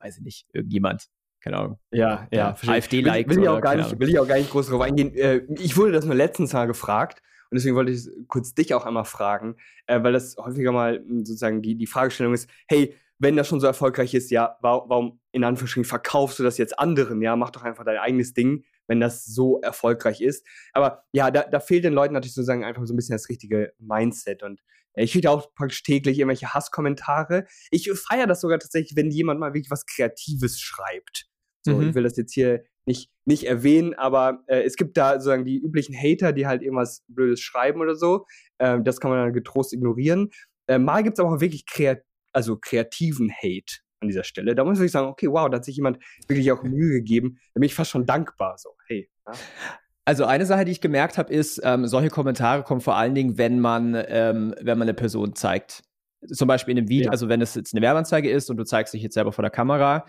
[0.00, 1.06] weiß ich nicht, irgendjemand,
[1.40, 1.78] keine Ahnung.
[1.90, 2.54] Ja, ja.
[2.66, 3.28] AfD-like.
[3.28, 5.14] Will, will, ich auch gar nicht, will ich auch gar nicht groß drauf eingehen.
[5.14, 8.84] Äh, ich wurde das nur letztens mal gefragt und deswegen wollte ich kurz dich auch
[8.84, 13.36] einmal fragen, äh, weil das häufiger mal hm, sozusagen die, die Fragestellung ist, hey, wenn
[13.36, 17.22] das schon so erfolgreich ist, ja, warum, warum in Anführungsstrichen verkaufst du das jetzt anderen?
[17.22, 20.46] Ja, mach doch einfach dein eigenes Ding, wenn das so erfolgreich ist.
[20.72, 23.72] Aber ja, da, da fehlt den Leuten natürlich sozusagen einfach so ein bisschen das richtige
[23.78, 24.60] Mindset und
[24.94, 27.46] ich kriege auch praktisch täglich irgendwelche Hasskommentare.
[27.70, 31.26] Ich feiere das sogar tatsächlich, wenn jemand mal wirklich was Kreatives schreibt.
[31.62, 31.88] So, mhm.
[31.88, 35.58] ich will das jetzt hier nicht, nicht erwähnen, aber äh, es gibt da sozusagen die
[35.58, 38.26] üblichen Hater, die halt irgendwas Blödes schreiben oder so.
[38.58, 40.30] Äh, das kann man dann getrost ignorieren.
[40.66, 42.02] Äh, mal gibt es aber auch wirklich kreat
[42.34, 44.54] also kreativen Hate an dieser Stelle.
[44.54, 47.38] Da muss ich sagen, okay, wow, da hat sich jemand wirklich auch Mühe gegeben.
[47.54, 48.58] Da bin ich fast schon dankbar.
[48.58, 49.08] So, hey.
[49.26, 49.32] Ja.
[50.04, 53.38] Also eine Sache, die ich gemerkt habe, ist, ähm, solche Kommentare kommen vor allen Dingen,
[53.38, 55.82] wenn man, ähm, wenn man eine Person zeigt.
[56.30, 57.10] Zum Beispiel in einem Video, ja.
[57.10, 59.50] also wenn es jetzt eine Werbeanzeige ist und du zeigst dich jetzt selber vor der
[59.50, 60.04] Kamera,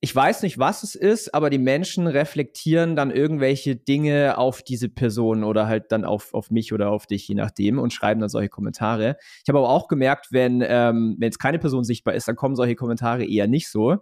[0.00, 4.90] ich weiß nicht, was es ist, aber die Menschen reflektieren dann irgendwelche Dinge auf diese
[4.90, 8.28] Person oder halt dann auf, auf mich oder auf dich, je nachdem, und schreiben dann
[8.28, 9.16] solche Kommentare.
[9.42, 12.56] Ich habe aber auch gemerkt, wenn, ähm, wenn jetzt keine Person sichtbar ist, dann kommen
[12.56, 13.96] solche Kommentare eher nicht so.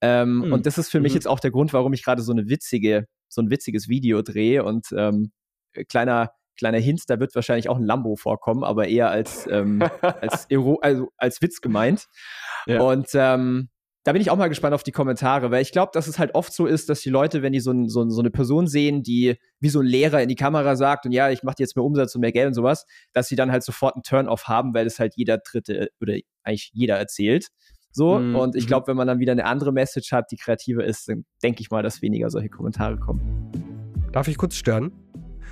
[0.00, 0.52] Ähm, mhm.
[0.52, 1.16] Und das ist für mich mhm.
[1.16, 4.64] jetzt auch der Grund, warum ich gerade so eine witzige, so ein witziges Video drehe
[4.64, 5.32] und ähm,
[5.88, 10.46] kleiner kleiner Hint, da wird wahrscheinlich auch ein Lambo vorkommen, aber eher als ähm, als,
[10.82, 12.06] also als Witz gemeint.
[12.66, 12.82] Ja.
[12.82, 13.70] Und ähm,
[14.04, 16.34] da bin ich auch mal gespannt auf die Kommentare, weil ich glaube, dass es halt
[16.34, 19.36] oft so ist, dass die Leute, wenn die so, so, so, eine Person sehen, die
[19.60, 22.14] wie so ein Lehrer in die Kamera sagt und ja, ich mache jetzt mehr Umsatz
[22.14, 24.98] und mehr Geld und sowas, dass sie dann halt sofort einen Turn-off haben, weil es
[24.98, 27.48] halt jeder Dritte oder eigentlich jeder erzählt.
[27.92, 28.68] So, mm, und ich mhm.
[28.68, 31.70] glaube, wenn man dann wieder eine andere Message hat, die kreativer ist, dann denke ich
[31.70, 33.52] mal, dass weniger solche Kommentare kommen.
[34.12, 34.92] Darf ich kurz stören?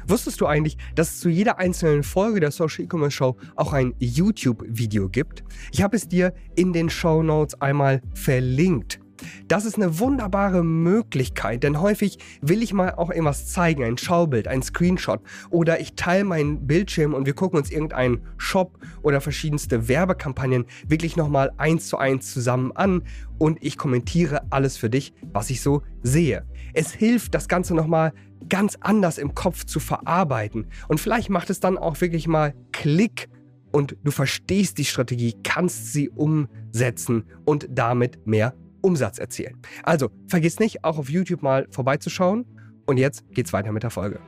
[0.07, 3.95] Wusstest du eigentlich, dass es zu jeder einzelnen Folge der Social E-Commerce Show auch ein
[3.99, 5.45] YouTube-Video gibt?
[5.73, 9.01] Ich habe es dir in den Show Notes einmal verlinkt.
[9.49, 14.49] Das ist eine wunderbare Möglichkeit, denn häufig will ich mal auch irgendwas zeigen, ein Schaubild,
[14.49, 19.89] ein Screenshot oder ich teile meinen Bildschirm und wir gucken uns irgendeinen Shop oder verschiedenste
[19.89, 23.03] Werbekampagnen wirklich nochmal eins zu eins zusammen an
[23.39, 26.45] und ich kommentiere alles für dich, was ich so sehe.
[26.75, 28.13] Es hilft, das Ganze nochmal
[28.49, 30.67] ganz anders im Kopf zu verarbeiten.
[30.89, 33.29] Und vielleicht macht es dann auch wirklich mal Klick
[33.73, 39.61] und du verstehst die Strategie, kannst sie umsetzen und damit mehr Umsatz erzielen.
[39.83, 42.47] Also vergiss nicht, auch auf YouTube mal vorbeizuschauen.
[42.87, 44.19] Und jetzt geht's weiter mit der Folge.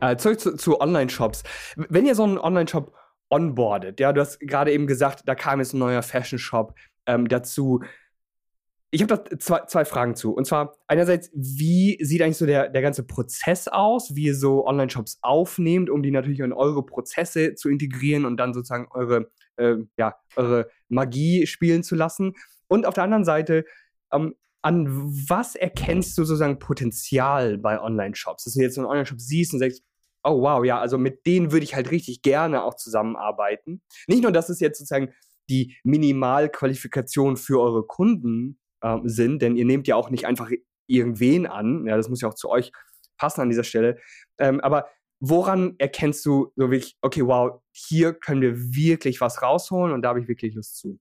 [0.00, 1.42] Äh, zurück zu, zu Online-Shops.
[1.76, 2.92] Wenn ihr so einen Online-Shop
[3.30, 6.74] onboardet, ja, du hast gerade eben gesagt, da kam jetzt ein neuer Fashion-Shop
[7.06, 7.82] ähm, dazu.
[8.90, 10.32] Ich habe da zwei, zwei Fragen zu.
[10.34, 14.66] Und zwar einerseits, wie sieht eigentlich so der, der ganze Prozess aus, wie ihr so
[14.66, 19.76] Online-Shops aufnehmt, um die natürlich in eure Prozesse zu integrieren und dann sozusagen eure, äh,
[19.96, 22.34] ja, eure Magie spielen zu lassen.
[22.68, 23.64] Und auf der anderen Seite,
[24.12, 24.88] ähm, an
[25.28, 28.44] was erkennst du sozusagen Potenzial bei Online-Shops?
[28.44, 29.82] Dass du jetzt so einen Online-Shop siehst und sagst,
[30.24, 33.82] oh wow, ja, also mit denen würde ich halt richtig gerne auch zusammenarbeiten.
[34.08, 35.12] Nicht nur, dass es jetzt sozusagen
[35.48, 40.50] die Minimalqualifikation für eure Kunden äh, sind, denn ihr nehmt ja auch nicht einfach
[40.88, 42.72] irgendwen an, ja, das muss ja auch zu euch
[43.16, 43.98] passen an dieser Stelle,
[44.38, 44.88] ähm, aber
[45.20, 50.10] woran erkennst du so wirklich, okay, wow, hier können wir wirklich was rausholen und da
[50.10, 50.98] habe ich wirklich Lust zu?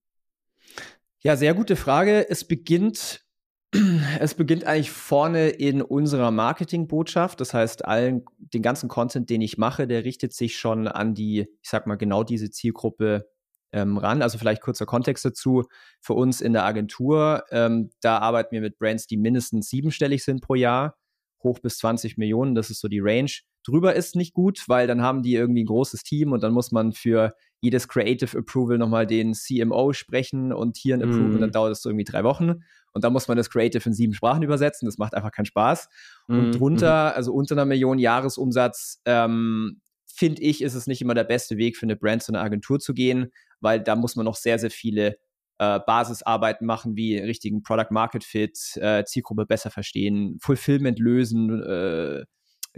[1.26, 2.30] Ja, sehr gute Frage.
[2.30, 3.26] Es beginnt
[4.20, 7.42] es beginnt eigentlich vorne in unserer Marketingbotschaft.
[7.42, 11.48] Das heißt, allen, den ganzen Content, den ich mache, der richtet sich schon an die,
[11.64, 13.28] ich sag mal, genau diese Zielgruppe
[13.72, 14.22] ähm, ran.
[14.22, 15.64] Also vielleicht kurzer Kontext dazu.
[16.00, 20.42] Für uns in der Agentur, ähm, da arbeiten wir mit Brands, die mindestens siebenstellig sind
[20.42, 20.96] pro Jahr,
[21.42, 22.54] hoch bis 20 Millionen.
[22.54, 23.32] Das ist so die Range.
[23.66, 26.72] Drüber ist nicht gut, weil dann haben die irgendwie ein großes Team und dann muss
[26.72, 27.34] man für
[27.65, 31.41] jedes Creative Approval nochmal den CMO sprechen und hier ein Approval, mm.
[31.41, 32.63] dann dauert es so irgendwie drei Wochen.
[32.93, 34.86] Und dann muss man das Creative in sieben Sprachen übersetzen.
[34.86, 35.89] Das macht einfach keinen Spaß.
[36.28, 36.39] Mm.
[36.39, 37.17] Und drunter, mm.
[37.17, 41.75] also unter einer Million Jahresumsatz, ähm, finde ich, ist es nicht immer der beste Weg
[41.75, 44.71] für eine Brand zu einer Agentur zu gehen, weil da muss man noch sehr, sehr
[44.71, 45.17] viele
[45.58, 52.23] äh, Basisarbeiten machen, wie richtigen Product Market Fit, äh, Zielgruppe besser verstehen, Fulfillment lösen, äh,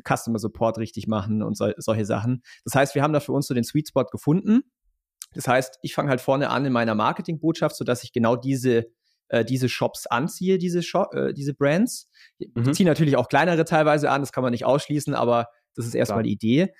[0.03, 2.43] Customer Support richtig machen und so, solche Sachen.
[2.65, 4.61] Das heißt, wir haben da für uns so den Sweet Spot gefunden.
[5.33, 8.87] Das heißt, ich fange halt vorne an in meiner Marketingbotschaft, sodass ich genau diese
[9.29, 12.09] äh, diese Shops anziehe, diese, Shop, äh, diese Brands.
[12.39, 12.73] Mhm.
[12.73, 16.23] Ziehe natürlich auch kleinere teilweise an, das kann man nicht ausschließen, aber das ist erstmal
[16.23, 16.73] die Idee.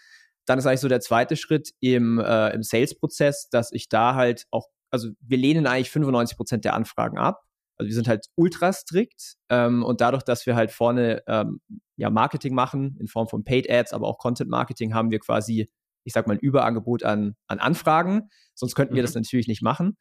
[0.46, 4.46] Dann ist eigentlich so der zweite Schritt im, äh, im Sales-Prozess, dass ich da halt
[4.50, 7.42] auch, also wir lehnen eigentlich 95 Prozent der Anfragen ab.
[7.78, 11.60] Also wir sind halt ultra strikt ähm, und dadurch, dass wir halt vorne ähm,
[11.96, 15.70] ja Marketing machen in Form von Paid Ads, aber auch Content Marketing, haben wir quasi,
[16.08, 18.30] ich sag mal, ein Überangebot an, an Anfragen.
[18.56, 19.08] Sonst könnten wir mhm.
[19.08, 19.98] das natürlich nicht machen.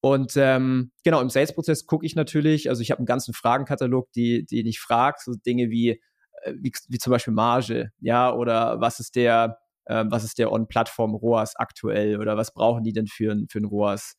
[0.00, 4.44] Und ähm, genau, im Sales-Prozess gucke ich natürlich, also ich habe einen ganzen Fragenkatalog, die,
[4.44, 6.00] die ich frage, so Dinge wie,
[6.42, 10.50] äh, wie, wie zum Beispiel Marge, ja, oder was ist der, äh, was ist der
[10.50, 14.16] On-Plattform ROAS aktuell oder was brauchen die denn für, für ein ROAS?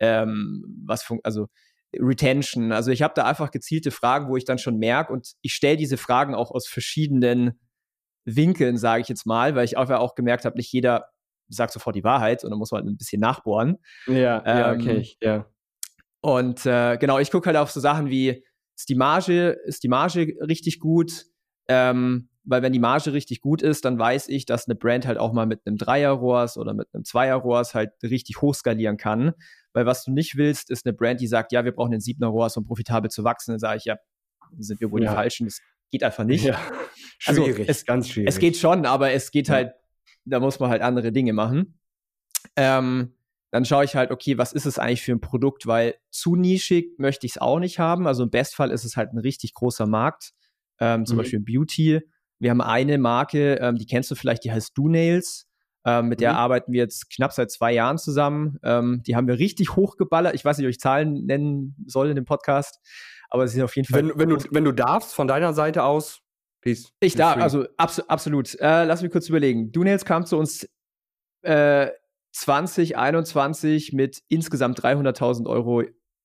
[0.00, 1.46] Ähm, was also
[1.94, 2.72] Retention.
[2.72, 5.76] Also ich habe da einfach gezielte Fragen, wo ich dann schon merke und ich stelle
[5.76, 7.60] diese Fragen auch aus verschiedenen
[8.24, 11.08] Winkeln, sage ich jetzt mal, weil ich auch, auch gemerkt habe, nicht jeder
[11.48, 13.78] sagt sofort die Wahrheit und dann muss man halt ein bisschen nachbohren.
[14.06, 15.46] Ja, ähm, ja, okay, ja.
[16.20, 18.44] Und äh, genau, ich gucke halt auf so Sachen wie,
[18.76, 21.26] ist die Marge, ist die Marge richtig gut?
[21.68, 25.18] Ähm, weil wenn die Marge richtig gut ist, dann weiß ich, dass eine Brand halt
[25.18, 29.32] auch mal mit einem Dreier-ROAS oder mit einem Zweier-ROAS halt richtig hochskalieren kann.
[29.72, 32.28] Weil was du nicht willst, ist eine Brand, die sagt, ja, wir brauchen den Siebener
[32.28, 33.52] ROAS, um profitabel zu wachsen.
[33.52, 33.96] Dann sage ich, ja,
[34.58, 35.10] sind wir wohl ja.
[35.10, 35.46] die Falschen.
[35.46, 35.60] Das
[35.92, 36.44] geht einfach nicht.
[36.44, 36.58] Ja.
[37.24, 38.28] Also schwierig, also es, ganz schwierig.
[38.28, 39.74] Es geht schon, aber es geht halt,
[40.24, 41.78] da muss man halt andere Dinge machen.
[42.56, 43.14] Ähm,
[43.52, 46.98] dann schaue ich halt, okay, was ist es eigentlich für ein Produkt, weil zu nischig
[46.98, 48.08] möchte ich es auch nicht haben.
[48.08, 50.32] Also im Bestfall ist es halt ein richtig großer Markt,
[50.80, 51.18] ähm, zum mhm.
[51.18, 52.00] Beispiel Beauty.
[52.40, 55.46] Wir haben eine Marke, ähm, die kennst du vielleicht, die heißt Do Nails.
[55.84, 56.38] Ähm, mit der mhm.
[56.38, 58.58] arbeiten wir jetzt knapp seit zwei Jahren zusammen.
[58.64, 60.34] Ähm, die haben wir richtig hochgeballert.
[60.34, 62.80] Ich weiß nicht, ob ich Zahlen nennen soll in dem Podcast,
[63.32, 64.08] aber es ist auf jeden Fall.
[64.08, 66.20] Wenn, wenn, du, wenn du darfst, von deiner Seite aus,
[66.60, 66.90] please.
[67.00, 68.54] Ich darf, also abs absolut.
[68.60, 69.72] Äh, lass mich kurz überlegen.
[69.72, 70.68] Dunails kam zu uns
[71.40, 71.88] äh,
[72.32, 75.82] 2021 mit insgesamt 300.000 Euro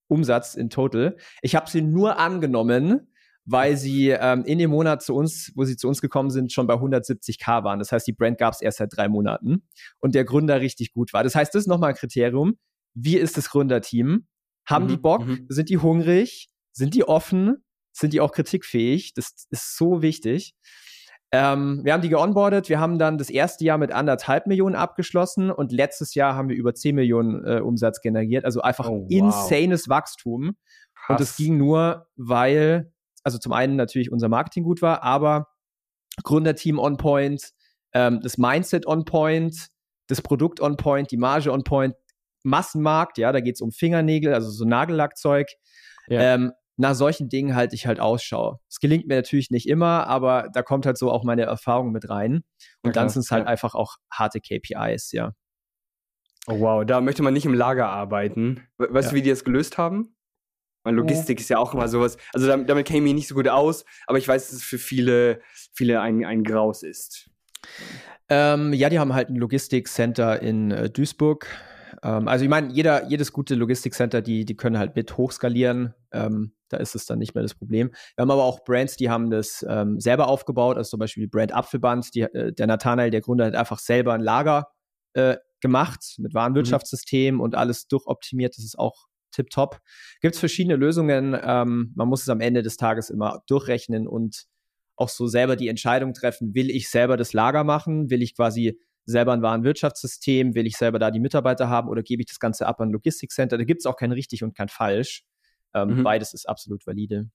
[0.10, 1.16] Umsatz in total.
[1.42, 3.14] Ich habe sie nur angenommen,
[3.46, 6.68] weil sie ähm, in dem Monat zu uns, wo sie zu uns gekommen sind, schon
[6.68, 7.80] bei 170k waren.
[7.80, 9.64] Das heißt, die Brand gab es erst seit drei Monaten
[10.00, 11.24] und der Gründer richtig gut war.
[11.24, 12.58] Das heißt, das ist nochmal ein Kriterium.
[12.94, 14.28] Wie ist das Gründerteam?
[14.66, 15.26] Haben mhm, die Bock?
[15.26, 15.46] Mhm.
[15.48, 16.50] Sind die hungrig?
[16.78, 17.64] Sind die offen?
[17.92, 19.14] Sind die auch kritikfähig?
[19.16, 20.54] Das ist so wichtig.
[21.32, 25.52] Ähm, wir haben die geonboardet, wir haben dann das erste Jahr mit anderthalb Millionen abgeschlossen
[25.52, 28.46] und letztes Jahr haben wir über 10 Millionen äh, Umsatz generiert.
[28.46, 29.08] Also einfach oh, wow.
[29.10, 30.56] insanes Wachstum.
[30.94, 31.10] Krass.
[31.10, 35.48] Und das ging nur, weil also zum einen natürlich unser Marketing gut war, aber
[36.24, 37.52] Gründerteam on point,
[37.94, 39.68] ähm, das Mindset on point,
[40.08, 41.96] das Produkt on point, die Marge on point,
[42.44, 45.48] Massenmarkt, ja, da geht es um Fingernägel, also so Nagellackzeug.
[46.08, 46.36] Ja.
[46.36, 48.60] Ähm, nach solchen Dingen halte ich halt Ausschau.
[48.70, 52.10] Es gelingt mir natürlich nicht immer, aber da kommt halt so auch meine Erfahrung mit
[52.10, 52.44] rein.
[52.84, 53.50] Und ja, dann sind es halt ja.
[53.50, 55.34] einfach auch harte KPIs, ja.
[56.46, 58.68] Oh wow, da möchte man nicht im Lager arbeiten.
[58.78, 59.12] Weißt ja.
[59.12, 60.16] du, wie die das gelöst haben?
[60.84, 61.42] Weil Logistik oh.
[61.42, 62.18] ist ja auch immer sowas.
[62.32, 64.64] Also damit, damit kenne ich mich nicht so gut aus, aber ich weiß, dass es
[64.64, 65.42] für viele,
[65.74, 67.30] viele ein, ein Graus ist.
[68.30, 71.48] Ähm, ja, die haben halt ein Logistikcenter in äh, Duisburg.
[72.04, 75.94] Ähm, also ich meine, jeder, jedes gute Logistikcenter, die, die können halt mit hochskalieren.
[76.12, 77.92] Ähm, da ist es dann nicht mehr das Problem.
[78.16, 81.30] Wir haben aber auch Brands, die haben das ähm, selber aufgebaut, also zum Beispiel die
[81.30, 82.14] Brand Apfelband.
[82.14, 84.68] Die, äh, der Nathanael, der Gründer, hat einfach selber ein Lager
[85.14, 87.42] äh, gemacht mit Warenwirtschaftssystem mhm.
[87.42, 88.58] und alles durchoptimiert.
[88.58, 89.80] Das ist auch tipptopp.
[90.22, 91.38] Gibt es verschiedene Lösungen.
[91.42, 94.46] Ähm, man muss es am Ende des Tages immer durchrechnen und
[94.96, 98.80] auch so selber die Entscheidung treffen, will ich selber das Lager machen, will ich quasi
[99.06, 102.66] selber ein Warenwirtschaftssystem, will ich selber da die Mitarbeiter haben oder gebe ich das Ganze
[102.66, 103.58] ab an Logistikcenter?
[103.58, 105.24] Da gibt es auch kein richtig und kein falsch.
[105.84, 106.04] Ähm, mhm.
[106.04, 107.30] Beides ist absolut valide.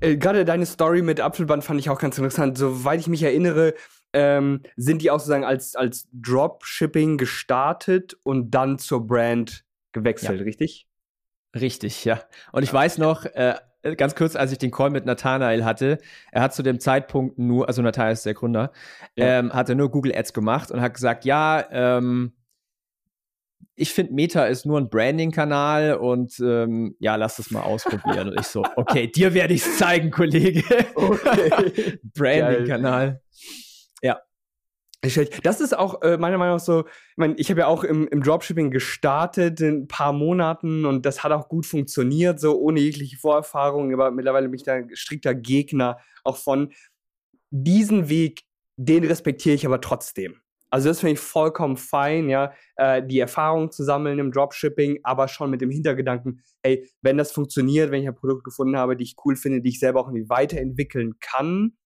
[0.00, 2.58] Äh, Gerade deine Story mit Apfelband fand ich auch ganz interessant.
[2.58, 3.74] Soweit ich mich erinnere,
[4.12, 10.44] ähm, sind die auch sozusagen als, als Dropshipping gestartet und dann zur Brand gewechselt, ja.
[10.44, 10.86] richtig?
[11.54, 12.20] Richtig, ja.
[12.52, 12.74] Und ich ja.
[12.74, 13.56] weiß noch, äh,
[13.96, 15.98] ganz kurz, als ich den Call mit Nathanael hatte,
[16.30, 18.72] er hat zu dem Zeitpunkt nur, also Nathanael ist der Gründer,
[19.16, 19.38] ja.
[19.38, 22.32] ähm, hatte nur Google Ads gemacht und hat gesagt, ja, ähm,
[23.74, 28.28] ich finde, Meta ist nur ein Branding-Kanal und ähm, ja, lass das mal ausprobieren.
[28.28, 30.62] und ich so, okay, dir werde ich es zeigen, Kollege.
[30.94, 31.98] Okay.
[32.14, 33.20] Branding-Kanal.
[34.02, 34.20] Ja.
[35.42, 38.06] Das ist auch äh, meiner Meinung nach so, ich meine, ich habe ja auch im,
[38.08, 42.78] im, Dropshipping gestartet in ein paar Monaten und das hat auch gut funktioniert, so ohne
[42.78, 46.72] jegliche Vorerfahrung, aber mittlerweile bin ich da strikter Gegner auch von.
[47.50, 48.44] Diesen Weg,
[48.76, 50.40] den respektiere ich aber trotzdem.
[50.72, 55.28] Also das finde ich vollkommen fein, ja, äh, die Erfahrung zu sammeln im Dropshipping, aber
[55.28, 59.04] schon mit dem Hintergedanken, hey, wenn das funktioniert, wenn ich ein Produkt gefunden habe, die
[59.04, 61.76] ich cool finde, die ich selber auch irgendwie weiterentwickeln kann,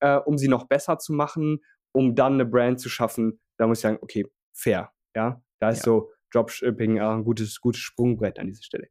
[0.00, 1.58] äh, um sie noch besser zu machen,
[1.92, 4.26] um dann eine Brand zu schaffen, da muss ich sagen, okay,
[4.56, 5.84] fair, ja, da ist ja.
[5.84, 8.88] so Dropshipping äh, ein gutes, gutes Sprungbrett an dieser Stelle.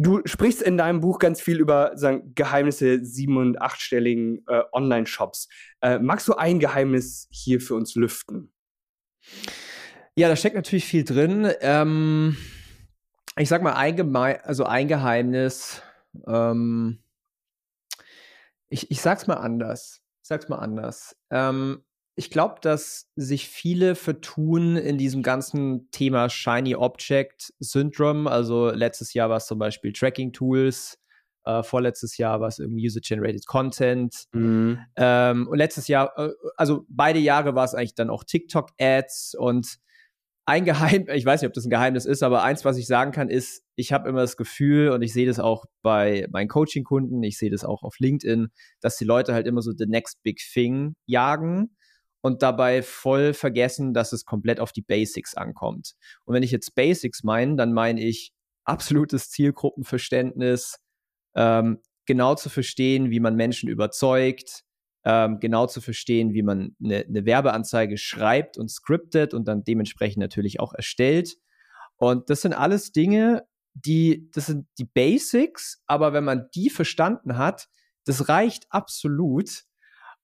[0.00, 5.48] Du sprichst in deinem Buch ganz viel über sagen, Geheimnisse sieben- und achtstelligen äh, Online-Shops.
[5.80, 8.52] Äh, magst du ein Geheimnis hier für uns lüften?
[10.14, 11.50] Ja, da steckt natürlich viel drin.
[11.62, 12.36] Ähm,
[13.36, 15.82] ich sag mal, ein, also ein Geheimnis.
[16.28, 17.00] Ähm,
[18.68, 20.00] ich, ich sag's mal anders.
[20.22, 21.16] Ich sag's mal anders.
[21.30, 21.82] Ähm,
[22.18, 28.28] ich glaube, dass sich viele vertun in diesem ganzen Thema Shiny Object Syndrome.
[28.28, 30.98] Also letztes Jahr war es zum Beispiel Tracking Tools,
[31.44, 34.24] äh, vorletztes Jahr war es irgendwie User-Generated Content.
[34.32, 34.80] Mhm.
[34.96, 39.78] Ähm, und letztes Jahr, äh, also beide Jahre war es eigentlich dann auch TikTok-Ads und
[40.44, 43.12] ein Geheimnis, ich weiß nicht, ob das ein Geheimnis ist, aber eins, was ich sagen
[43.12, 47.22] kann, ist, ich habe immer das Gefühl und ich sehe das auch bei meinen Coaching-Kunden,
[47.22, 48.48] ich sehe das auch auf LinkedIn,
[48.80, 51.76] dass die Leute halt immer so the next big thing jagen
[52.20, 55.94] und dabei voll vergessen, dass es komplett auf die Basics ankommt.
[56.24, 58.32] Und wenn ich jetzt Basics meine, dann meine ich
[58.64, 60.78] absolutes Zielgruppenverständnis,
[61.34, 64.64] ähm, genau zu verstehen, wie man Menschen überzeugt,
[65.04, 70.18] ähm, genau zu verstehen, wie man eine, eine Werbeanzeige schreibt und scriptet und dann dementsprechend
[70.18, 71.36] natürlich auch erstellt.
[71.96, 77.38] Und das sind alles Dinge, die, das sind die Basics, aber wenn man die verstanden
[77.38, 77.68] hat,
[78.04, 79.64] das reicht absolut,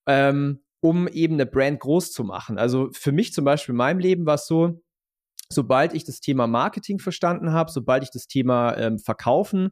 [0.07, 2.59] ähm, um eben eine Brand groß zu machen.
[2.59, 4.83] Also für mich zum Beispiel in meinem Leben war es so,
[5.49, 9.71] sobald ich das Thema Marketing verstanden habe, sobald ich das Thema ähm, Verkaufen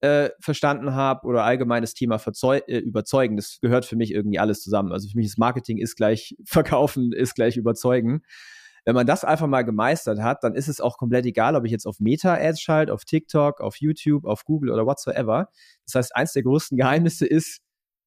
[0.00, 2.18] äh, verstanden habe oder allgemein das Thema
[2.66, 4.90] äh, Überzeugen, das gehört für mich irgendwie alles zusammen.
[4.90, 8.22] Also für mich ist Marketing ist gleich Verkaufen, ist gleich Überzeugen.
[8.86, 11.72] Wenn man das einfach mal gemeistert hat, dann ist es auch komplett egal, ob ich
[11.72, 15.50] jetzt auf Meta-Ads schalte, auf TikTok, auf YouTube, auf Google oder whatsoever.
[15.84, 17.60] Das heißt, eins der größten Geheimnisse ist,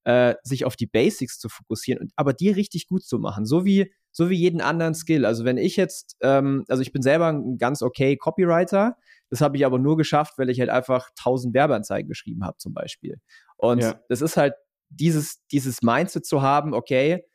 [0.08, 3.65] äh, sich auf die Basics zu fokussieren, und, aber die richtig gut zu machen, so
[3.65, 5.26] wie so wie jeden anderen Skill.
[5.26, 8.96] Also wenn ich jetzt, ähm, also ich bin selber ein ganz okay Copywriter,
[9.30, 12.74] das habe ich aber nur geschafft, weil ich halt einfach tausend Werbeanzeigen geschrieben habe zum
[12.74, 13.17] Beispiel.
[13.58, 14.00] Und ja.
[14.08, 14.54] das ist halt
[14.88, 17.26] dieses dieses Mindset zu haben, okay,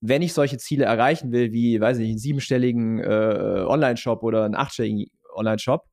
[0.00, 4.44] wenn ich solche Ziele erreichen will, wie, weiß ich nicht, einen siebenstelligen äh, Online-Shop oder
[4.44, 5.84] einen achtstelligen Online-Shop,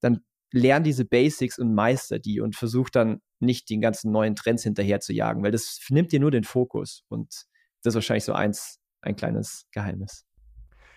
[0.00, 4.62] dann lern diese Basics und meister die und versuch dann nicht den ganzen neuen Trends
[4.62, 7.46] hinterher zu jagen, weil das nimmt dir nur den Fokus und
[7.82, 10.24] das ist wahrscheinlich so eins, ein kleines Geheimnis.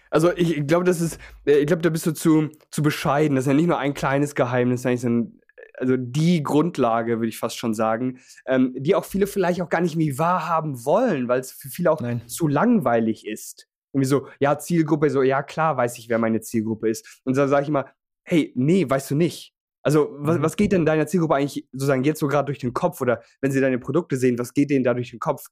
[0.10, 3.36] Also ich glaube, das ist, äh, ich glaube, da bist du zu, zu bescheiden.
[3.36, 5.42] Das ist ja nicht nur ein kleines Geheimnis, eigentlich sind
[5.78, 9.82] also die Grundlage, würde ich fast schon sagen, ähm, die auch viele vielleicht auch gar
[9.82, 12.28] nicht mehr wahrhaben wollen, weil es für viele auch Nein.
[12.28, 13.68] zu langweilig ist.
[13.94, 17.22] Irgendwie so, ja, Zielgruppe, so, ja, klar weiß ich, wer meine Zielgruppe ist.
[17.24, 17.86] Und dann sage ich immer,
[18.24, 19.54] hey, nee, weißt du nicht.
[19.84, 20.44] Also, was, mhm.
[20.44, 23.52] was geht denn deiner Zielgruppe eigentlich sozusagen jetzt so gerade durch den Kopf oder wenn
[23.52, 25.48] sie deine Produkte sehen, was geht denen da durch den Kopf?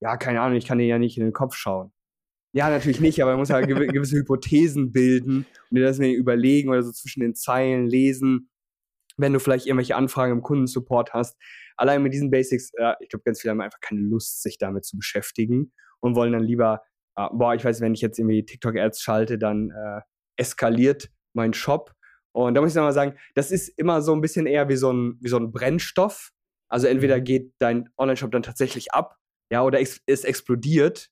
[0.00, 1.92] Ja, keine Ahnung, ich kann denen ja nicht in den Kopf schauen.
[2.52, 6.82] Ja, natürlich nicht, aber man muss ja gewisse Hypothesen bilden und dir das überlegen oder
[6.82, 8.50] so zwischen den Zeilen lesen,
[9.16, 11.38] wenn du vielleicht irgendwelche Anfragen im Kundensupport hast.
[11.76, 14.84] Allein mit diesen Basics, äh, ich glaube, ganz viele haben einfach keine Lust, sich damit
[14.84, 16.82] zu beschäftigen und wollen dann lieber,
[17.16, 20.00] äh, boah, ich weiß, wenn ich jetzt irgendwie TikTok-Ads schalte, dann äh,
[20.36, 21.94] eskaliert mein Shop
[22.32, 24.92] und da muss ich nochmal sagen, das ist immer so ein bisschen eher wie so
[24.92, 26.30] ein, wie so ein Brennstoff.
[26.68, 27.24] Also entweder mhm.
[27.24, 29.16] geht dein Online-Shop dann tatsächlich ab,
[29.50, 31.10] ja, oder es, explodiert,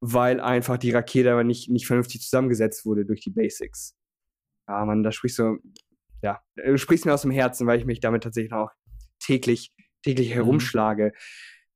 [0.00, 3.96] weil einfach die Rakete aber nicht, nicht vernünftig zusammengesetzt wurde durch die Basics.
[4.68, 5.58] Ja, man, da sprichst du,
[6.22, 8.70] ja, du sprichst mir aus dem Herzen, weil ich mich damit tatsächlich auch
[9.18, 10.34] täglich, täglich mhm.
[10.34, 11.12] herumschlage.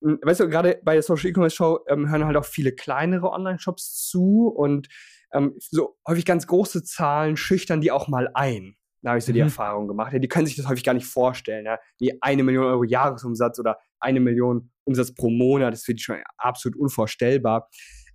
[0.00, 4.06] weißt du, gerade bei der Social E-Commerce Show ähm, hören halt auch viele kleinere Online-Shops
[4.08, 4.88] zu und
[5.34, 8.76] ähm, so häufig ganz große Zahlen schüchtern die auch mal ein.
[9.02, 9.34] Da habe ich so mhm.
[9.34, 10.12] die Erfahrung gemacht.
[10.12, 11.66] Ja, die können sich das häufig gar nicht vorstellen.
[11.66, 11.78] Ja?
[11.98, 16.22] Wie eine Million Euro Jahresumsatz oder eine Million Umsatz pro Monat, das finde ich schon
[16.38, 17.68] absolut unvorstellbar.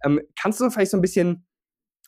[0.04, 1.46] Ähm, kannst du vielleicht so ein bisschen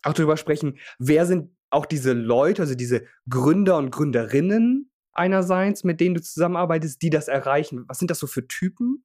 [0.04, 6.00] auch darüber sprechen, wer sind auch diese Leute, also diese Gründer und Gründerinnen einerseits, mit
[6.00, 7.86] denen du zusammenarbeitest, die das erreichen?
[7.88, 9.04] Was sind das so für Typen?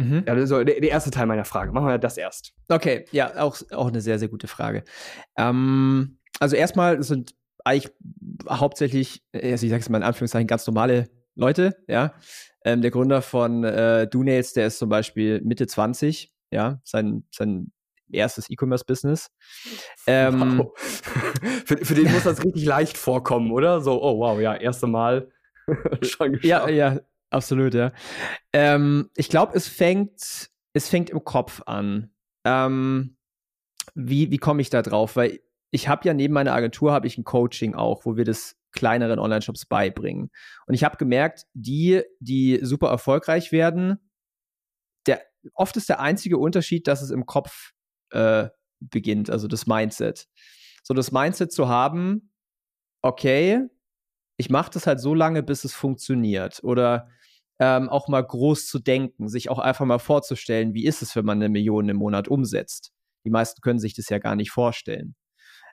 [0.00, 0.24] Mhm.
[0.26, 1.72] Ja, also der, der, erste Teil meiner Frage.
[1.72, 2.52] Machen wir das erst.
[2.68, 4.84] Okay, ja, auch, auch eine sehr, sehr gute Frage.
[5.36, 7.34] Ähm, also erstmal sind
[7.64, 7.92] eigentlich
[8.48, 12.14] hauptsächlich, also ich sage es mal in Anführungszeichen, ganz normale Leute, ja.
[12.64, 17.72] Ähm, der Gründer von äh, Dunails, der ist zum Beispiel Mitte 20, ja, sein, sein
[18.12, 19.30] erstes E-Commerce-Business.
[20.06, 20.72] Ähm, wow.
[21.64, 23.80] für, für, den muss das richtig leicht vorkommen, oder?
[23.80, 25.30] So, oh wow, ja, erste Mal.
[26.42, 26.98] Ja, ja,
[27.30, 27.92] absolut, ja.
[28.52, 32.12] Ähm, ich glaube, es fängt, es fängt im Kopf an.
[32.44, 33.16] Ähm,
[33.94, 35.16] wie wie komme ich da drauf?
[35.16, 38.56] Weil ich habe ja neben meiner Agentur habe ich ein Coaching auch, wo wir das
[38.72, 40.30] kleineren Online-Shops beibringen.
[40.66, 43.98] Und ich habe gemerkt, die, die super erfolgreich werden,
[45.06, 45.22] der,
[45.54, 47.72] oft ist der einzige Unterschied, dass es im Kopf
[48.10, 48.48] äh,
[48.80, 50.28] beginnt, also das Mindset.
[50.82, 52.32] So das Mindset zu haben,
[53.02, 53.66] okay,
[54.36, 56.62] ich mache das halt so lange, bis es funktioniert.
[56.62, 57.08] Oder
[57.60, 61.26] ähm, auch mal groß zu denken, sich auch einfach mal vorzustellen, wie ist es, wenn
[61.26, 62.90] man eine Million im Monat umsetzt.
[63.24, 65.14] Die meisten können sich das ja gar nicht vorstellen.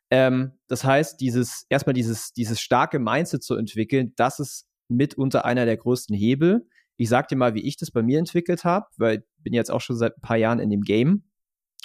[0.10, 5.66] Ähm, das heißt, dieses, erstmal dieses, dieses starke Mindset zu entwickeln, das ist mitunter einer
[5.66, 6.68] der größten Hebel.
[6.98, 9.72] Ich sag dir mal, wie ich das bei mir entwickelt habe, weil ich bin jetzt
[9.72, 11.24] auch schon seit ein paar Jahren in dem Game.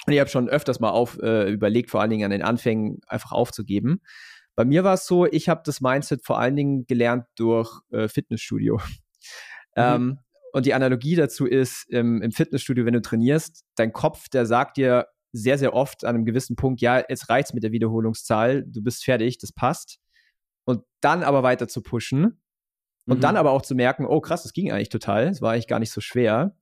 [0.05, 2.99] Und ich habe schon öfters mal auf, äh, überlegt, vor allen Dingen an den Anfängen
[3.07, 4.01] einfach aufzugeben.
[4.55, 8.09] Bei mir war es so, ich habe das Mindset vor allen Dingen gelernt durch äh,
[8.09, 8.81] Fitnessstudio.
[9.75, 9.83] Mhm.
[9.83, 10.19] Ähm,
[10.53, 14.77] und die Analogie dazu ist, im, im Fitnessstudio, wenn du trainierst, dein Kopf, der sagt
[14.77, 18.83] dir sehr, sehr oft an einem gewissen Punkt, ja, jetzt reicht's mit der Wiederholungszahl, du
[18.83, 19.97] bist fertig, das passt.
[20.65, 22.39] Und dann aber weiter zu pushen
[23.07, 23.21] und mhm.
[23.21, 25.79] dann aber auch zu merken, oh krass, das ging eigentlich total, es war eigentlich gar
[25.79, 26.55] nicht so schwer.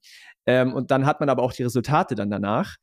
[0.46, 2.78] Ähm, und dann hat man aber auch die Resultate dann danach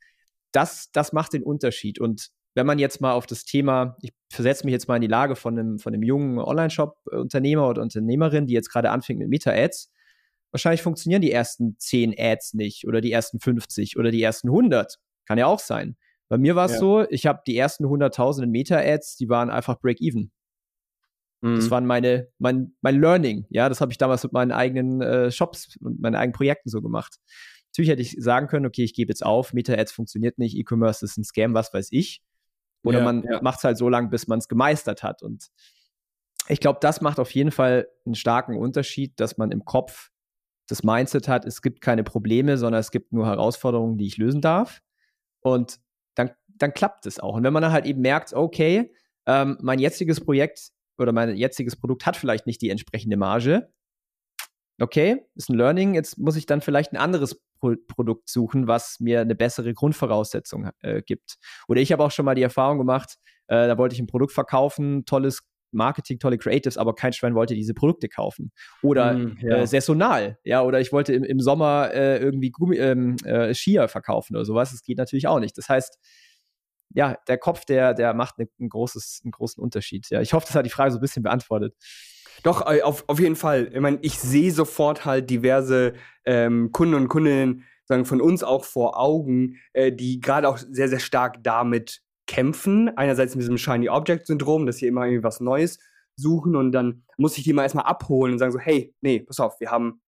[0.52, 2.00] das, das macht den Unterschied.
[2.00, 5.08] Und wenn man jetzt mal auf das Thema, ich versetze mich jetzt mal in die
[5.08, 9.92] Lage von einem, von einem jungen Online-Shop-Unternehmer oder Unternehmerin, die jetzt gerade anfängt mit Meta-Ads,
[10.50, 14.98] wahrscheinlich funktionieren die ersten 10 Ads nicht oder die ersten 50 oder die ersten 100.
[15.26, 15.96] Kann ja auch sein.
[16.28, 16.78] Bei mir war es ja.
[16.78, 20.30] so, ich habe die ersten 100.000 Meta-Ads, die waren einfach Break-Even.
[21.40, 21.56] Mhm.
[21.56, 23.46] Das waren meine, mein, mein Learning.
[23.48, 26.82] Ja, das habe ich damals mit meinen eigenen äh, Shops und meinen eigenen Projekten so
[26.82, 27.16] gemacht.
[27.70, 31.16] Natürlich hätte ich sagen können, okay, ich gebe jetzt auf, Meta-Ads funktioniert nicht, E-Commerce ist
[31.16, 32.22] ein Scam, was weiß ich.
[32.82, 33.42] Oder ja, man ja.
[33.42, 35.22] macht es halt so lange, bis man es gemeistert hat.
[35.22, 35.48] Und
[36.48, 40.10] ich glaube, das macht auf jeden Fall einen starken Unterschied, dass man im Kopf
[40.68, 44.40] das Mindset hat, es gibt keine Probleme, sondern es gibt nur Herausforderungen, die ich lösen
[44.40, 44.80] darf.
[45.40, 45.80] Und
[46.14, 47.34] dann, dann klappt es auch.
[47.34, 48.92] Und wenn man dann halt eben merkt, okay,
[49.26, 53.72] ähm, mein jetziges Projekt oder mein jetziges Produkt hat vielleicht nicht die entsprechende Marge,
[54.80, 59.00] okay, ist ein Learning, jetzt muss ich dann vielleicht ein anderes Pro Produkt suchen, was
[59.00, 61.38] mir eine bessere Grundvoraussetzung äh, gibt.
[61.66, 63.16] Oder ich habe auch schon mal die Erfahrung gemacht,
[63.48, 67.54] äh, da wollte ich ein Produkt verkaufen, tolles Marketing, tolle Creatives, aber kein Schwein wollte
[67.54, 68.52] diese Produkte kaufen.
[68.82, 69.56] Oder mm, ja.
[69.58, 73.88] äh, saisonal, ja, oder ich wollte im, im Sommer äh, irgendwie Gummi, ähm, äh, Skier
[73.88, 74.70] verkaufen oder sowas.
[74.70, 75.56] Das geht natürlich auch nicht.
[75.58, 75.98] Das heißt,
[76.94, 80.08] ja, der Kopf, der, der macht ne, ein großes, einen großen Unterschied.
[80.10, 81.74] Ja, ich hoffe, das hat die Frage so ein bisschen beantwortet.
[82.42, 83.70] Doch, äh, auf, auf jeden Fall.
[83.72, 85.94] Ich meine, ich sehe sofort halt diverse
[86.24, 90.88] ähm, Kunden und Kundinnen sagen von uns auch vor Augen, äh, die gerade auch sehr,
[90.88, 92.96] sehr stark damit kämpfen.
[92.96, 95.80] Einerseits mit diesem Shiny Object Syndrom, dass sie immer irgendwie was Neues
[96.14, 99.40] suchen und dann muss ich die mal erstmal abholen und sagen so, hey, nee, pass
[99.40, 100.00] auf, wir haben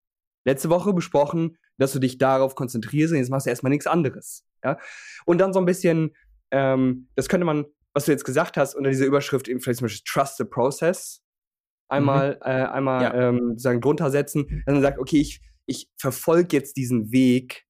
[0.45, 4.45] letzte Woche besprochen, dass du dich darauf konzentrierst und jetzt machst du erstmal nichts anderes.
[4.63, 4.77] Ja?
[5.25, 6.15] Und dann so ein bisschen,
[6.51, 9.85] ähm, das könnte man, was du jetzt gesagt hast, unter dieser Überschrift eben vielleicht zum
[9.85, 11.23] Beispiel Trust the Process
[11.87, 12.41] einmal, mhm.
[12.41, 13.29] äh, einmal ja.
[13.29, 17.65] ähm, sagen, drunter setzen, dass man sagt, okay, ich, ich verfolge jetzt diesen Weg,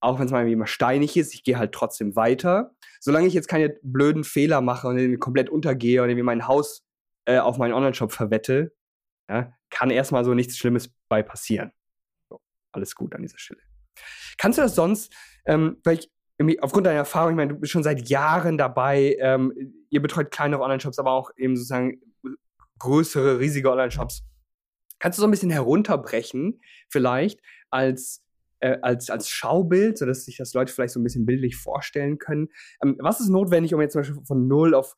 [0.00, 2.73] auch wenn es mal immer steinig ist, ich gehe halt trotzdem weiter.
[3.04, 6.86] Solange ich jetzt keine blöden Fehler mache und irgendwie komplett untergehe und irgendwie mein Haus
[7.26, 8.74] äh, auf meinen Online-Shop verwette,
[9.28, 11.70] ja, kann erstmal so nichts Schlimmes bei passieren.
[12.30, 12.40] So,
[12.72, 13.60] alles gut an dieser Stelle.
[14.38, 16.10] Kannst du das sonst, ähm, vielleicht
[16.62, 19.52] aufgrund deiner Erfahrung, ich meine, du bist schon seit Jahren dabei, ähm,
[19.90, 22.00] ihr betreut kleinere Online-Shops, aber auch eben sozusagen
[22.78, 24.24] größere, riesige Online-Shops.
[24.98, 28.23] Kannst du so ein bisschen herunterbrechen, vielleicht als,
[28.64, 32.48] äh, als, als Schaubild, sodass sich das Leute vielleicht so ein bisschen bildlich vorstellen können?
[32.82, 34.96] Ähm, was ist notwendig, um jetzt zum Beispiel von null auf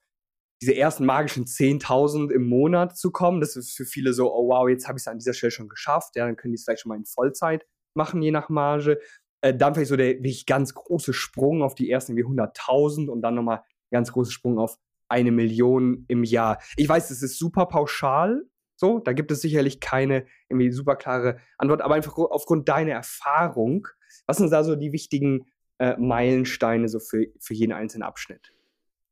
[0.63, 3.41] diese ersten magischen 10.000 im Monat zu kommen?
[3.41, 5.69] Das ist für viele so, oh wow, jetzt habe ich es an dieser Stelle schon
[5.69, 6.15] geschafft.
[6.15, 9.01] Ja, dann können die es vielleicht schon mal in Vollzeit machen, je nach Marge.
[9.41, 13.35] Äh, dann vielleicht so der wirklich ganz große Sprung auf die ersten 100.000 und dann
[13.35, 16.59] nochmal ganz großer Sprung auf eine Million im Jahr.
[16.77, 18.45] Ich weiß, das ist super pauschal,
[18.77, 23.89] so, da gibt es sicherlich keine irgendwie super klare Antwort, aber einfach aufgrund deiner Erfahrung,
[24.27, 25.47] was sind da so die wichtigen
[25.79, 28.53] äh, Meilensteine so für, für jeden einzelnen Abschnitt?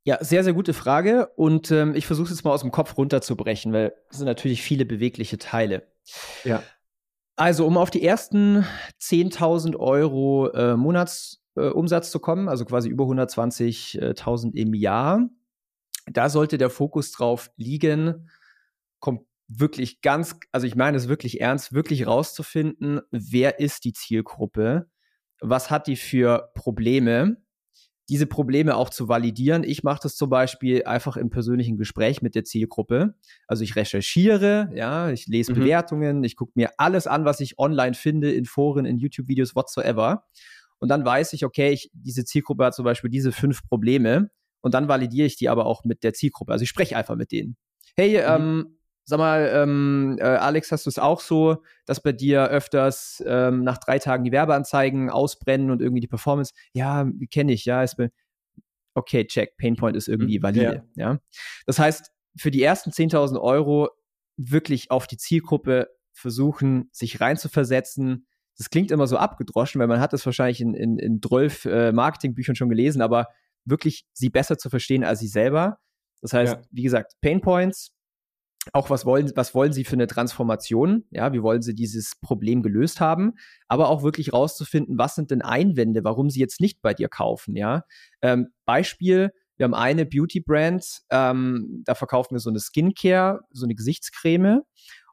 [0.07, 1.29] Ja, sehr, sehr gute Frage.
[1.37, 4.63] Und ähm, ich versuche es jetzt mal aus dem Kopf runterzubrechen, weil es sind natürlich
[4.63, 5.89] viele bewegliche Teile.
[6.45, 6.63] Ja.
[7.37, 8.65] Also, um auf die ersten
[9.01, 15.29] 10.000 Euro äh, Monatsumsatz äh, zu kommen, also quasi über 120.000 im Jahr,
[16.07, 18.29] da sollte der Fokus drauf liegen,
[19.49, 24.89] wirklich ganz, also ich meine es wirklich ernst, wirklich rauszufinden, wer ist die Zielgruppe,
[25.41, 27.37] was hat die für Probleme,
[28.09, 29.65] diese Probleme auch zu validieren.
[29.65, 33.15] Ich mache das zum Beispiel einfach im persönlichen Gespräch mit der Zielgruppe.
[33.47, 35.61] Also ich recherchiere, ja, ich lese mhm.
[35.61, 40.25] Bewertungen, ich gucke mir alles an, was ich online finde, in Foren, in YouTube-Videos, whatsoever.
[40.79, 44.31] Und dann weiß ich, okay, ich, diese Zielgruppe hat zum Beispiel diese fünf Probleme.
[44.61, 46.53] Und dann validiere ich die aber auch mit der Zielgruppe.
[46.53, 47.57] Also ich spreche einfach mit denen.
[47.97, 48.25] Hey, mhm.
[48.27, 48.74] ähm,
[49.07, 53.63] Sag mal, ähm, äh, Alex, hast du es auch so, dass bei dir öfters ähm,
[53.63, 56.55] nach drei Tagen die Werbeanzeigen ausbrennen und irgendwie die Performance?
[56.73, 57.83] Ja, kenne ich, ja.
[57.83, 57.97] Ist
[58.95, 60.85] okay, check, Painpoint ist irgendwie mhm, valide.
[60.95, 61.13] Ja.
[61.13, 61.19] ja.
[61.67, 63.91] Das heißt, für die ersten 10.000 Euro
[64.37, 68.27] wirklich auf die Zielgruppe versuchen, sich reinzuversetzen.
[68.57, 71.93] Das klingt immer so abgedroschen, weil man hat das wahrscheinlich in, in, in 12 äh,
[71.93, 73.29] Marketingbüchern schon gelesen, aber
[73.65, 75.79] wirklich sie besser zu verstehen als sie selber.
[76.21, 76.63] Das heißt, ja.
[76.71, 77.93] wie gesagt, Painpoints,
[78.73, 81.05] auch was wollen, was wollen sie für eine Transformation?
[81.11, 83.35] Ja, wie wollen sie dieses Problem gelöst haben?
[83.69, 87.57] Aber auch wirklich rauszufinden, was sind denn Einwände, warum sie jetzt nicht bei dir kaufen?
[87.57, 87.83] Ja,
[88.23, 89.31] ähm, Beispiel.
[89.57, 94.63] Wir haben eine Beauty-Brand, ähm, da verkaufen wir so eine Skincare, so eine Gesichtscreme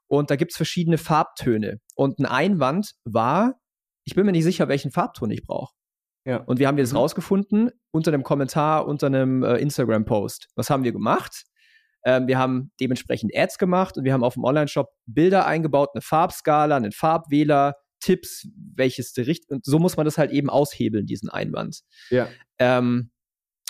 [0.07, 1.79] und da gibt's verschiedene Farbtöne.
[1.95, 3.61] Und ein Einwand war,
[4.03, 5.73] ich bin mir nicht sicher, welchen Farbton ich brauche.
[6.25, 6.37] Ja.
[6.37, 6.97] Und wir haben jetzt mhm.
[6.97, 10.49] rausgefunden unter einem Kommentar, unter einem äh, Instagram-Post.
[10.55, 11.43] Was haben wir gemacht?
[12.03, 16.01] Ähm, wir haben dementsprechend Ads gemacht und wir haben auf dem Online-Shop Bilder eingebaut, eine
[16.01, 21.29] Farbskala, einen Farbwähler, Tipps, welches Richt und so muss man das halt eben aushebeln, diesen
[21.29, 21.81] Einwand.
[22.09, 22.27] Ja.
[22.57, 23.11] Ähm,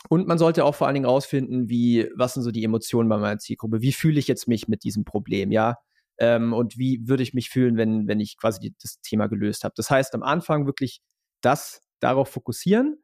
[0.09, 3.17] und man sollte auch vor allen Dingen rausfinden, wie, was sind so die Emotionen bei
[3.17, 3.82] meiner Zielgruppe?
[3.82, 5.75] Wie fühle ich jetzt mich mit diesem Problem, ja?
[6.17, 9.63] Ähm, und wie würde ich mich fühlen, wenn, wenn ich quasi die, das Thema gelöst
[9.63, 9.73] habe?
[9.75, 11.01] Das heißt, am Anfang wirklich
[11.41, 13.01] das darauf fokussieren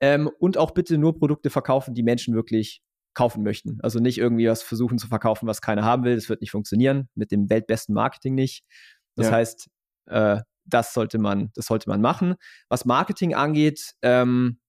[0.00, 2.82] ähm, und auch bitte nur Produkte verkaufen, die Menschen wirklich
[3.14, 3.78] kaufen möchten.
[3.82, 6.14] Also nicht irgendwie was versuchen zu verkaufen, was keiner haben will.
[6.14, 8.64] Das wird nicht funktionieren, mit dem weltbesten Marketing nicht.
[9.16, 9.32] Das ja.
[9.32, 9.68] heißt,
[10.06, 12.36] äh, das sollte man, das sollte man machen.
[12.68, 14.60] Was Marketing angeht, ähm,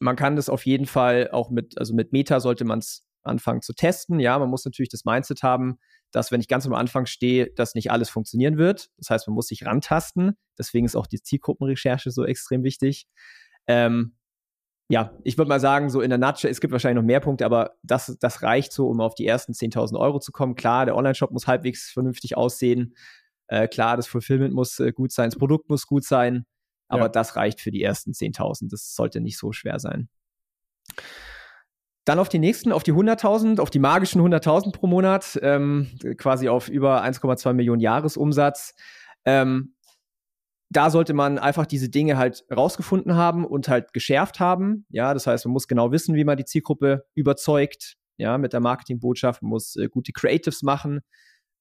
[0.00, 3.62] man kann das auf jeden Fall auch mit, also mit Meta sollte man es anfangen
[3.62, 4.20] zu testen.
[4.20, 5.78] Ja, man muss natürlich das Mindset haben,
[6.10, 8.90] dass wenn ich ganz am Anfang stehe, dass nicht alles funktionieren wird.
[8.98, 10.36] Das heißt, man muss sich rantasten.
[10.58, 13.06] Deswegen ist auch die Zielgruppenrecherche so extrem wichtig.
[13.66, 14.16] Ähm,
[14.88, 17.46] ja, ich würde mal sagen, so in der Nutshell, es gibt wahrscheinlich noch mehr Punkte,
[17.46, 20.56] aber das, das reicht so, um auf die ersten 10.000 Euro zu kommen.
[20.56, 22.94] Klar, der Online-Shop muss halbwegs vernünftig aussehen.
[23.46, 26.44] Äh, klar, das Fulfillment muss äh, gut sein, das Produkt muss gut sein,
[26.88, 27.08] aber ja.
[27.08, 28.70] das reicht für die ersten 10.000.
[28.70, 30.08] Das sollte nicht so schwer sein.
[32.04, 36.50] Dann auf die nächsten, auf die 100.000, auf die magischen 100.000 pro Monat, ähm, quasi
[36.50, 38.74] auf über 1,2 Millionen Jahresumsatz.
[39.24, 39.73] Ähm,
[40.70, 44.86] da sollte man einfach diese Dinge halt rausgefunden haben und halt geschärft haben.
[44.88, 47.96] Ja, das heißt, man muss genau wissen, wie man die Zielgruppe überzeugt.
[48.16, 51.00] Ja, mit der Marketingbotschaft, man muss äh, gute Creatives machen.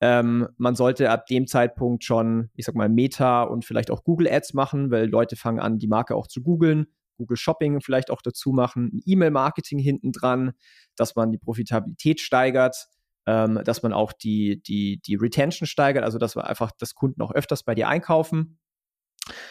[0.01, 4.27] Ähm, man sollte ab dem Zeitpunkt schon, ich sag mal, Meta und vielleicht auch Google
[4.27, 6.87] Ads machen, weil Leute fangen an, die Marke auch zu googeln.
[7.17, 10.53] Google Shopping vielleicht auch dazu machen, E-Mail-Marketing hinten dran,
[10.95, 12.87] dass man die Profitabilität steigert,
[13.25, 17.21] ähm, dass man auch die, die, die Retention steigert, also dass wir einfach, dass Kunden
[17.21, 18.59] auch öfters bei dir einkaufen.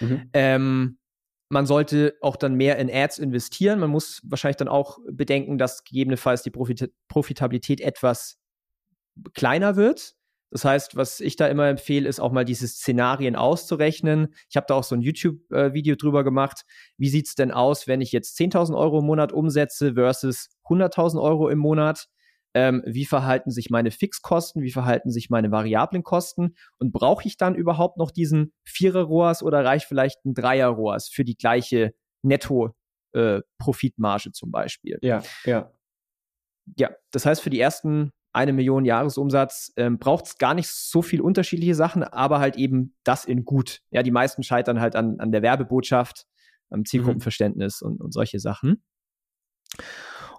[0.01, 0.31] Mhm.
[0.33, 0.99] Ähm,
[1.49, 3.79] man sollte auch dann mehr in Ads investieren.
[3.79, 8.39] Man muss wahrscheinlich dann auch bedenken, dass gegebenenfalls die Profit Profitabilität etwas
[9.35, 10.15] kleiner wird.
[10.51, 14.35] Das heißt, was ich da immer empfehle, ist auch mal diese Szenarien auszurechnen.
[14.51, 16.65] Ich habe da auch so ein YouTube-Video drüber gemacht.
[16.99, 21.21] Wie sieht es denn aus, wenn ich jetzt 10.000 Euro im Monat umsetze versus 100.000
[21.21, 22.09] Euro im Monat?
[22.55, 27.37] Ähm, wie verhalten sich meine Fixkosten, wie verhalten sich meine variablen Kosten und brauche ich
[27.37, 34.33] dann überhaupt noch diesen Vierer-ROAS oder reicht vielleicht ein Dreier-ROAS für die gleiche Netto-Profitmarge äh,
[34.33, 34.99] zum Beispiel?
[35.03, 35.73] Ja, ja.
[36.79, 41.03] Ja, das heißt, für die ersten eine Million Jahresumsatz ähm, braucht es gar nicht so
[41.03, 43.81] viel unterschiedliche Sachen, aber halt eben das in gut.
[43.91, 46.27] Ja, die meisten scheitern halt an, an der Werbebotschaft,
[46.71, 47.89] am Zielgruppenverständnis mhm.
[47.89, 48.83] und, und solche Sachen.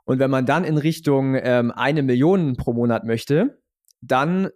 [0.06, 3.62] Und wenn man dann in Richtung ähm, eine Million pro Monat möchte,
[4.02, 4.50] dann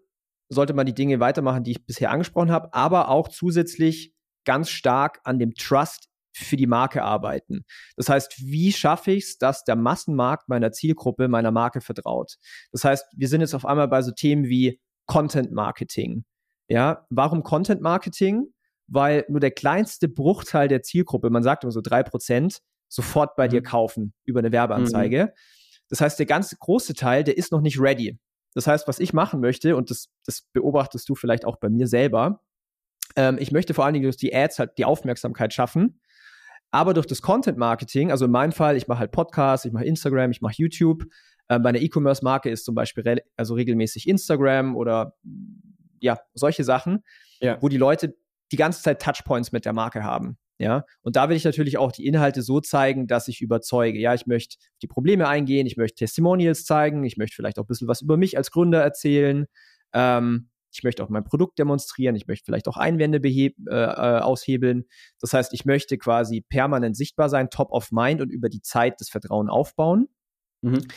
[0.50, 4.14] sollte man die Dinge weitermachen, die ich bisher angesprochen habe, aber auch zusätzlich
[4.45, 7.66] ganz stark an dem Trust für die Marke arbeiten.
[7.95, 12.36] Das heißt, wie schaffe ich es, dass der Massenmarkt meiner Zielgruppe meiner Marke vertraut?
[12.72, 16.26] Das heißt, wir sind jetzt auf einmal bei so Themen wie Content Marketing.
[16.70, 18.54] Ja, warum Content Marketing?
[18.88, 23.47] Weil nur der kleinste Bruchteil der Zielgruppe, man sagt immer so drei Prozent, sofort bei
[23.47, 23.51] mhm.
[23.51, 25.25] dir kaufen über eine Werbeanzeige.
[25.25, 25.31] Mhm.
[25.89, 28.19] Das heißt, der ganz große Teil, der ist noch nicht ready.
[28.53, 31.88] Das heißt, was ich machen möchte, und das, das beobachtest du vielleicht auch bei mir
[31.88, 32.41] selber,
[33.15, 36.01] ähm, ich möchte vor allen Dingen durch die Ads halt die Aufmerksamkeit schaffen,
[36.71, 39.85] aber durch das Content Marketing, also in meinem Fall, ich mache halt Podcasts, ich mache
[39.85, 41.03] Instagram, ich mache YouTube.
[41.49, 45.15] Ähm, bei einer E-Commerce-Marke ist zum Beispiel re also regelmäßig Instagram oder
[45.99, 47.03] ja, solche Sachen,
[47.39, 47.57] ja.
[47.61, 48.15] wo die Leute
[48.51, 50.38] die ganze Zeit Touchpoints mit der Marke haben.
[50.60, 53.99] Ja, und da will ich natürlich auch die Inhalte so zeigen, dass ich überzeuge.
[53.99, 57.68] Ja, ich möchte die Probleme eingehen, ich möchte Testimonials zeigen, ich möchte vielleicht auch ein
[57.68, 59.45] bisschen was über mich als Gründer erzählen.
[59.93, 64.86] Ähm, ich möchte auch mein Produkt demonstrieren, ich möchte vielleicht auch Einwände äh, äh, aushebeln.
[65.20, 68.99] Das heißt, ich möchte quasi permanent sichtbar sein, top of mind und über die Zeit
[68.99, 70.08] das Vertrauen aufbauen.
[70.62, 70.88] Mhm.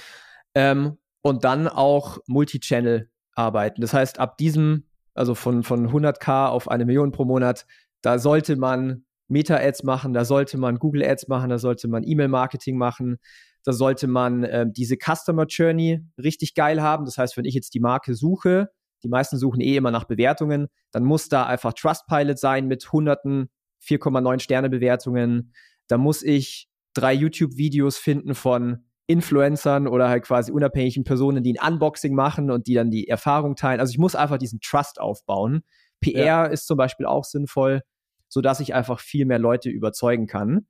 [0.55, 3.81] Ähm, und dann auch Multi-Channel arbeiten.
[3.81, 7.67] Das heißt, ab diesem, also von, von 100k auf eine Million pro Monat,
[8.01, 13.19] da sollte man Meta-Ads machen, da sollte man Google-Ads machen, da sollte man E-Mail-Marketing machen,
[13.65, 17.05] da sollte man äh, diese Customer Journey richtig geil haben.
[17.05, 18.71] Das heißt, wenn ich jetzt die Marke suche,
[19.03, 23.51] die meisten suchen eh immer nach Bewertungen, dann muss da einfach Trustpilot sein mit hunderten
[23.83, 25.53] 4,9 Sterne Bewertungen.
[25.89, 31.73] Da muss ich drei YouTube-Videos finden von Influencern oder halt quasi unabhängigen Personen, die ein
[31.73, 33.81] Unboxing machen und die dann die Erfahrung teilen.
[33.81, 35.63] Also ich muss einfach diesen Trust aufbauen.
[36.01, 36.45] PR ja.
[36.45, 37.83] ist zum Beispiel auch sinnvoll
[38.31, 40.67] so dass ich einfach viel mehr Leute überzeugen kann.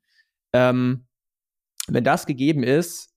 [0.53, 1.07] Ähm,
[1.87, 3.15] wenn das gegeben ist,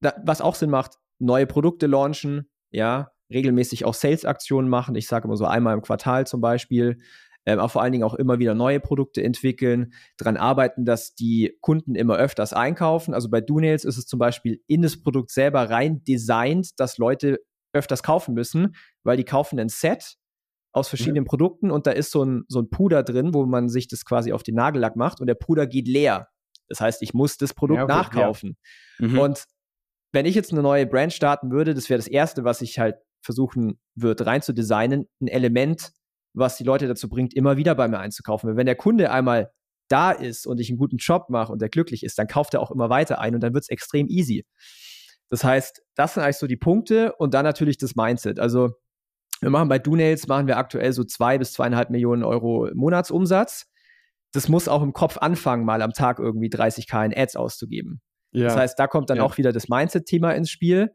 [0.00, 4.94] da, was auch Sinn macht, neue Produkte launchen, ja, regelmäßig auch Sales-Aktionen machen.
[4.96, 6.98] Ich sage immer so einmal im Quartal zum Beispiel.
[7.44, 11.56] Ähm, aber vor allen Dingen auch immer wieder neue Produkte entwickeln, daran arbeiten, dass die
[11.60, 13.14] Kunden immer öfters einkaufen.
[13.14, 17.40] Also bei DoNails ist es zum Beispiel in das Produkt selber rein designt, dass Leute
[17.72, 20.16] öfters kaufen müssen, weil die kaufen ein Set
[20.72, 21.28] aus verschiedenen ja.
[21.28, 24.32] Produkten und da ist so ein, so ein Puder drin, wo man sich das quasi
[24.32, 26.28] auf den Nagellack macht und der Puder geht leer.
[26.68, 28.56] Das heißt, ich muss das Produkt ja, okay, nachkaufen.
[28.98, 29.08] Ja.
[29.08, 29.18] Mhm.
[29.18, 29.44] Und
[30.12, 32.96] wenn ich jetzt eine neue Brand starten würde, das wäre das Erste, was ich halt
[33.22, 35.92] versuchen würde, rein zu designen, ein Element,
[36.34, 38.48] was die Leute dazu bringt, immer wieder bei mir einzukaufen.
[38.48, 39.52] Weil wenn der Kunde einmal
[39.88, 42.60] da ist und ich einen guten Job mache und der glücklich ist, dann kauft er
[42.60, 44.46] auch immer weiter ein und dann wird es extrem easy.
[45.28, 48.38] Das heißt, das sind eigentlich so die Punkte und dann natürlich das Mindset.
[48.38, 48.72] Also
[49.42, 53.66] wir machen bei DoNails machen wir aktuell so zwei bis zweieinhalb Millionen Euro Monatsumsatz.
[54.32, 58.00] Das muss auch im Kopf anfangen, mal am Tag irgendwie 30k in Ads auszugeben.
[58.30, 58.44] Ja.
[58.44, 59.24] Das heißt, da kommt dann ja.
[59.24, 60.92] auch wieder das Mindset-Thema ins Spiel.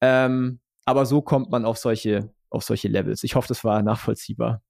[0.00, 3.24] Ähm, aber so kommt man auf solche, auf solche Levels.
[3.24, 4.62] Ich hoffe, das war nachvollziehbar.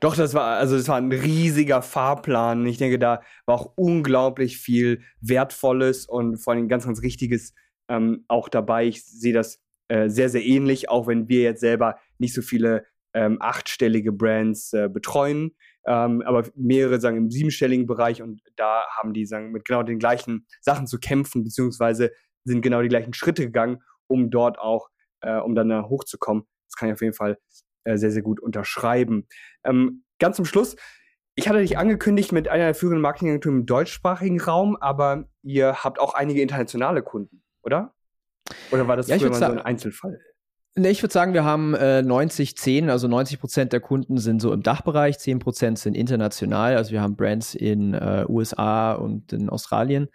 [0.00, 2.66] Doch, das war, also das war ein riesiger Fahrplan.
[2.66, 7.54] Ich denke, da war auch unglaublich viel Wertvolles und vor allem ganz, ganz Richtiges
[7.88, 8.86] ähm, auch dabei.
[8.86, 12.86] Ich sehe das äh, sehr, sehr ähnlich, auch wenn wir jetzt selber nicht so viele
[13.14, 15.56] ähm, achtstellige Brands äh, betreuen,
[15.86, 19.98] ähm, aber mehrere sagen im siebenstelligen Bereich und da haben die sagen mit genau den
[19.98, 22.12] gleichen Sachen zu kämpfen, beziehungsweise
[22.44, 24.88] sind genau die gleichen Schritte gegangen, um dort auch,
[25.20, 26.44] äh, um dann da hochzukommen.
[26.68, 27.38] Das kann ich auf jeden Fall
[27.84, 29.26] äh, sehr, sehr gut unterschreiben.
[29.64, 30.76] Ähm, ganz zum Schluss,
[31.36, 36.00] ich hatte dich angekündigt mit einer der führenden Marketingagenturen im deutschsprachigen Raum, aber ihr habt
[36.00, 37.94] auch einige internationale Kunden, oder?
[38.70, 40.20] Oder war das ja, früher mal so ein Einzelfall?
[40.78, 44.42] Ne, ich würde sagen, wir haben äh, 90, 10, also 90 Prozent der Kunden sind
[44.42, 46.76] so im Dachbereich, 10 Prozent sind international.
[46.76, 50.08] Also wir haben Brands in äh, USA und in Australien.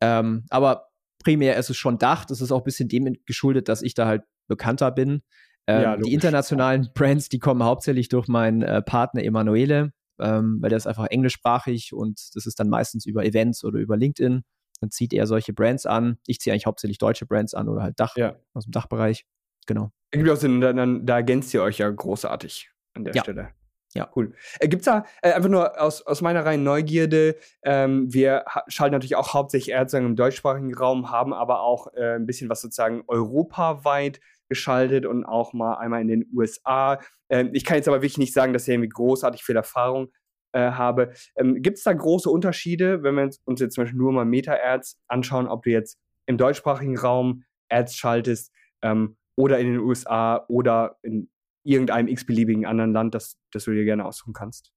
[0.00, 0.88] Ähm, aber
[1.22, 2.24] primär ist es schon Dach.
[2.24, 5.22] Das ist auch ein bisschen dem geschuldet, dass ich da halt bekannter bin.
[5.66, 10.70] Ähm, ja, die internationalen Brands, die kommen hauptsächlich durch meinen äh, Partner Emanuele, ähm, weil
[10.70, 14.44] der ist einfach englischsprachig und das ist dann meistens über Events oder über LinkedIn
[14.80, 16.18] dann zieht er solche Brands an.
[16.26, 18.36] Ich ziehe eigentlich hauptsächlich deutsche Brands an oder halt Dach ja.
[18.54, 19.26] aus dem Dachbereich.
[19.70, 19.92] Genau.
[20.10, 23.22] Gibt auch Sinn, dann, da ergänzt ihr euch ja großartig an der ja.
[23.22, 23.50] Stelle.
[23.94, 24.10] Ja.
[24.16, 24.34] Cool.
[24.58, 28.94] Äh, Gibt es da äh, einfach nur aus, aus meiner reinen Neugierde, ähm, wir schalten
[28.94, 33.04] natürlich auch hauptsächlich eher im deutschsprachigen Raum, haben aber auch äh, ein bisschen was sozusagen
[33.06, 36.98] europaweit geschaltet und auch mal einmal in den USA.
[37.28, 40.10] Ähm, ich kann jetzt aber wirklich nicht sagen, dass ihr irgendwie großartig viel Erfahrung
[40.50, 41.12] äh, habe.
[41.36, 44.98] Ähm, Gibt es da große Unterschiede, wenn wir uns jetzt zum Beispiel nur mal Meta-Ads
[45.06, 45.96] anschauen, ob du jetzt
[46.26, 48.52] im deutschsprachigen Raum Ads schaltest
[48.82, 51.30] ähm, oder in den USA oder in
[51.64, 54.72] irgendeinem x-beliebigen anderen Land, das, das du dir gerne aussuchen kannst?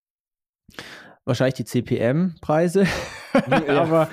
[1.26, 2.86] Wahrscheinlich die CPM-Preise.
[3.67, 4.09] Aber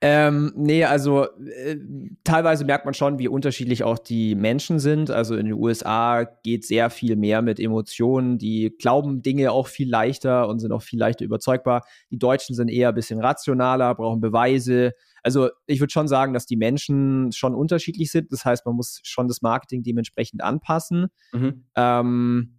[0.00, 1.76] ähm, nee, also äh,
[2.24, 5.10] teilweise merkt man schon, wie unterschiedlich auch die Menschen sind.
[5.10, 8.38] Also in den USA geht sehr viel mehr mit Emotionen.
[8.38, 11.82] Die glauben Dinge auch viel leichter und sind auch viel leichter überzeugbar.
[12.10, 14.92] Die Deutschen sind eher ein bisschen rationaler, brauchen Beweise.
[15.22, 18.32] Also ich würde schon sagen, dass die Menschen schon unterschiedlich sind.
[18.32, 21.06] Das heißt, man muss schon das Marketing dementsprechend anpassen.
[21.32, 21.64] Mhm.
[21.76, 22.58] Ähm,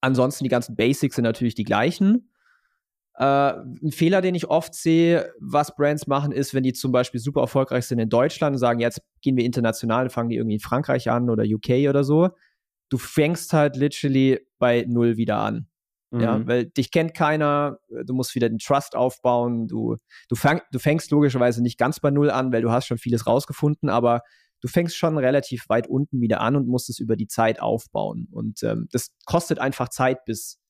[0.00, 2.30] ansonsten die ganzen Basics sind natürlich die gleichen.
[3.16, 7.20] Äh, ein Fehler, den ich oft sehe, was Brands machen, ist, wenn die zum Beispiel
[7.20, 10.60] super erfolgreich sind in Deutschland und sagen, jetzt gehen wir international, fangen die irgendwie in
[10.60, 12.30] Frankreich an oder UK oder so.
[12.90, 15.68] Du fängst halt literally bei Null wieder an.
[16.10, 16.20] Mhm.
[16.20, 19.96] Ja, weil dich kennt keiner, du musst wieder den Trust aufbauen, du,
[20.28, 23.26] du, fang, du fängst logischerweise nicht ganz bei Null an, weil du hast schon vieles
[23.26, 24.22] rausgefunden, aber
[24.60, 28.28] du fängst schon relativ weit unten wieder an und musst es über die Zeit aufbauen.
[28.30, 30.60] Und ähm, das kostet einfach Zeit, bis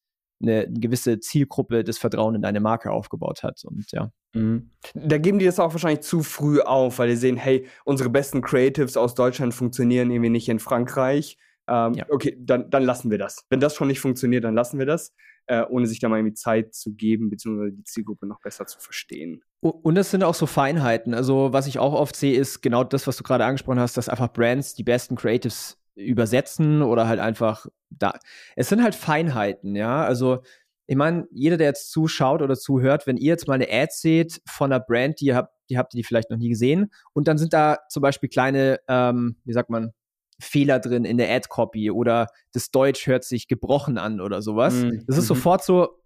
[0.48, 3.62] eine, gewisse Zielgruppe das Vertrauen in deine Marke aufgebaut hat.
[3.64, 4.10] Und ja.
[4.34, 4.70] Mhm.
[4.94, 8.42] Da geben die das auch wahrscheinlich zu früh auf, weil die sehen, hey, unsere besten
[8.42, 11.38] Creatives aus Deutschland funktionieren irgendwie nicht in Frankreich.
[11.66, 12.04] Ähm, ja.
[12.10, 13.44] Okay, dann, dann lassen wir das.
[13.48, 15.14] Wenn das schon nicht funktioniert, dann lassen wir das,
[15.46, 18.78] äh, ohne sich da mal irgendwie Zeit zu geben, beziehungsweise die Zielgruppe noch besser zu
[18.80, 19.42] verstehen.
[19.60, 21.14] Und es sind auch so Feinheiten.
[21.14, 24.10] Also, was ich auch oft sehe, ist genau das, was du gerade angesprochen hast, dass
[24.10, 28.14] einfach Brands die besten Creatives übersetzen oder halt einfach da.
[28.56, 30.04] Es sind halt Feinheiten, ja.
[30.04, 30.42] Also,
[30.86, 34.42] ich meine, jeder, der jetzt zuschaut oder zuhört, wenn ihr jetzt mal eine Ad seht
[34.46, 37.28] von einer Brand, die ihr habt, die habt ihr die vielleicht noch nie gesehen, und
[37.28, 39.92] dann sind da zum Beispiel kleine, ähm, wie sagt man,
[40.40, 44.74] Fehler drin in der Ad-Copy oder das Deutsch hört sich gebrochen an oder sowas.
[44.74, 45.04] Mhm.
[45.06, 45.28] Das ist mhm.
[45.28, 46.00] sofort so,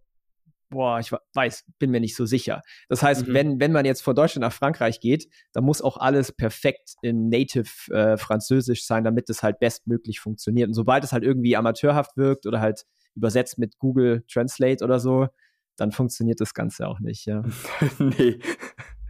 [0.71, 2.63] boah, ich weiß, bin mir nicht so sicher.
[2.89, 3.35] Das heißt, mhm.
[3.35, 7.29] wenn, wenn man jetzt von Deutschland nach Frankreich geht, dann muss auch alles perfekt in
[7.29, 10.69] Native äh, Französisch sein, damit es halt bestmöglich funktioniert.
[10.69, 15.29] Und sobald es halt irgendwie amateurhaft wirkt oder halt übersetzt mit Google Translate oder so,
[15.77, 17.43] dann funktioniert das Ganze auch nicht, ja.
[17.99, 18.39] nee.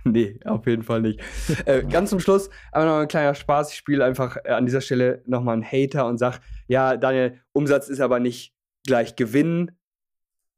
[0.05, 1.21] Nee, auf jeden Fall nicht.
[1.67, 3.73] äh, ganz zum Schluss, aber noch ein kleiner Spaß.
[3.73, 7.89] Ich spiele einfach äh, an dieser Stelle nochmal einen Hater und sage, ja, Daniel, Umsatz
[7.89, 8.55] ist aber nicht
[8.87, 9.73] gleich Gewinn,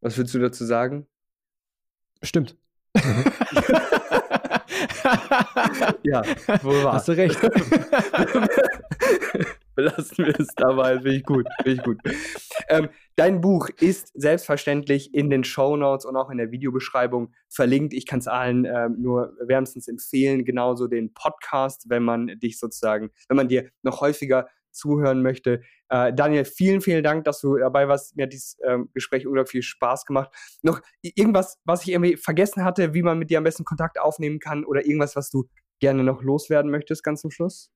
[0.01, 1.07] was würdest du dazu sagen?
[2.22, 2.57] Stimmt.
[6.03, 6.22] ja,
[6.62, 6.94] wohl wahr.
[6.94, 7.38] Hast du recht.
[9.74, 11.46] Belassen wir es dabei, finde ich gut.
[11.62, 11.98] Find ich gut.
[12.68, 17.94] Ähm, dein Buch ist selbstverständlich in den Show Notes und auch in der Videobeschreibung verlinkt.
[17.94, 23.11] Ich kann es allen ähm, nur wärmstens empfehlen, genauso den Podcast, wenn man dich sozusagen,
[23.28, 25.62] wenn man dir noch häufiger zuhören möchte.
[25.89, 28.16] Äh, Daniel, vielen, vielen Dank, dass du dabei warst.
[28.16, 30.31] Mir hat dieses ähm, Gespräch unglaublich viel Spaß gemacht.
[30.62, 34.39] Noch irgendwas, was ich irgendwie vergessen hatte, wie man mit dir am besten Kontakt aufnehmen
[34.39, 35.49] kann oder irgendwas, was du
[35.81, 37.71] gerne noch loswerden möchtest, ganz zum Schluss?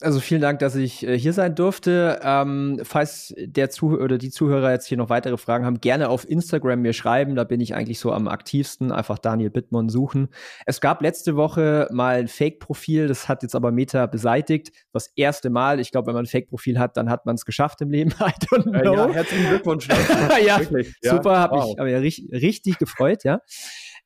[0.00, 2.20] Also vielen Dank, dass ich äh, hier sein durfte.
[2.22, 6.28] Ähm, falls der Zuh oder die Zuhörer jetzt hier noch weitere Fragen haben, gerne auf
[6.28, 7.34] Instagram mir schreiben.
[7.34, 8.92] Da bin ich eigentlich so am aktivsten.
[8.92, 10.28] Einfach Daniel Bittmann suchen.
[10.66, 14.70] Es gab letzte Woche mal ein Fake-Profil, das hat jetzt aber Meta beseitigt.
[14.92, 15.80] Das erste Mal.
[15.80, 18.10] Ich glaube, wenn man ein Fake-Profil hat, dann hat man es geschafft im Leben.
[18.20, 18.94] I don't know.
[18.94, 19.88] Äh, ja, herzlichen Glückwunsch.
[20.46, 21.70] ja, Wirklich, ja, super, habe wow.
[21.72, 23.40] ich aber ja richtig, richtig gefreut, ja.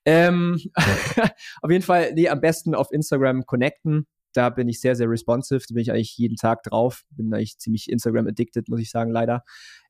[0.04, 0.58] Ähm,
[1.62, 5.60] auf jeden Fall, nee, am besten auf Instagram connecten da bin ich sehr, sehr responsive.
[5.68, 7.02] Da bin ich eigentlich jeden Tag drauf.
[7.10, 9.44] Bin eigentlich ziemlich Instagram-addicted, muss ich sagen, leider.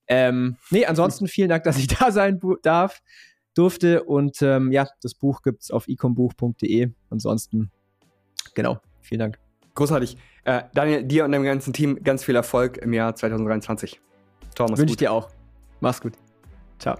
[0.08, 3.00] Ähm, nee, ansonsten vielen Dank, dass ich da sein darf,
[3.54, 4.04] durfte.
[4.04, 6.90] Und ähm, ja, das Buch gibt es auf ecombuch.de.
[7.10, 7.70] Ansonsten,
[8.54, 9.38] genau, vielen Dank.
[9.74, 10.16] Großartig.
[10.44, 14.00] Äh, Daniel, dir und deinem ganzen Team ganz viel Erfolg im Jahr 2023.
[14.54, 14.78] Thomas.
[14.78, 15.30] Wünsche ich dir auch.
[15.80, 16.14] Mach's gut.
[16.78, 16.98] Ciao.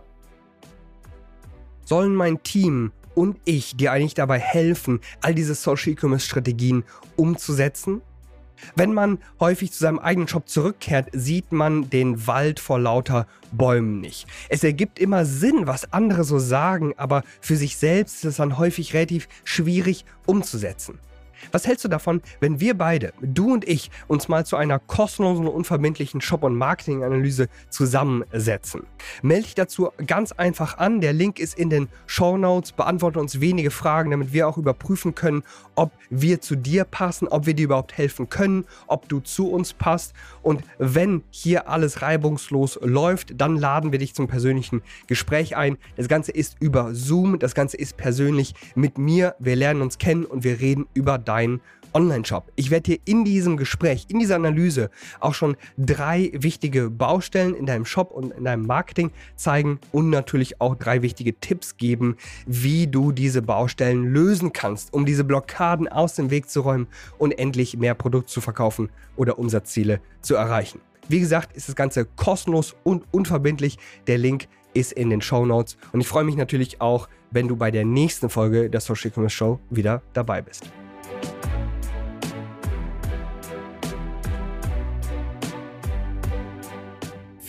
[1.84, 6.84] Sollen mein Team und ich dir eigentlich dabei helfen, all diese Social E-Commerce Strategien
[7.16, 8.02] umzusetzen?
[8.76, 14.00] Wenn man häufig zu seinem eigenen Shop zurückkehrt, sieht man den Wald vor lauter Bäumen
[14.00, 14.26] nicht.
[14.48, 18.58] Es ergibt immer Sinn, was andere so sagen, aber für sich selbst ist es dann
[18.58, 20.98] häufig relativ schwierig umzusetzen.
[21.50, 25.46] Was hältst du davon, wenn wir beide, du und ich, uns mal zu einer kostenlosen
[25.46, 28.86] und unverbindlichen Shop- und Marketing-Analyse zusammensetzen?
[29.22, 31.00] Melde dich dazu ganz einfach an.
[31.00, 32.72] Der Link ist in den Show Notes.
[32.72, 35.42] Beantworte uns wenige Fragen, damit wir auch überprüfen können,
[35.74, 39.72] ob wir zu dir passen, ob wir dir überhaupt helfen können, ob du zu uns
[39.72, 40.14] passt.
[40.42, 45.76] Und wenn hier alles reibungslos läuft, dann laden wir dich zum persönlichen Gespräch ein.
[45.96, 49.34] Das Ganze ist über Zoom, das Ganze ist persönlich mit mir.
[49.38, 51.60] Wir lernen uns kennen und wir reden über dein deinen
[51.94, 52.50] Online-Shop.
[52.56, 54.90] Ich werde dir in diesem Gespräch, in dieser Analyse
[55.20, 60.60] auch schon drei wichtige Baustellen in deinem Shop und in deinem Marketing zeigen und natürlich
[60.60, 62.16] auch drei wichtige Tipps geben,
[62.46, 66.86] wie du diese Baustellen lösen kannst, um diese Blockaden aus dem Weg zu räumen
[67.18, 70.80] und endlich mehr Produkt zu verkaufen oder Umsatzziele zu erreichen.
[71.08, 73.78] Wie gesagt, ist das Ganze kostenlos und unverbindlich.
[74.06, 75.76] Der Link ist in den Show Notes.
[75.92, 79.36] Und ich freue mich natürlich auch, wenn du bei der nächsten Folge der Social Commerce
[79.36, 80.64] Show wieder dabei bist.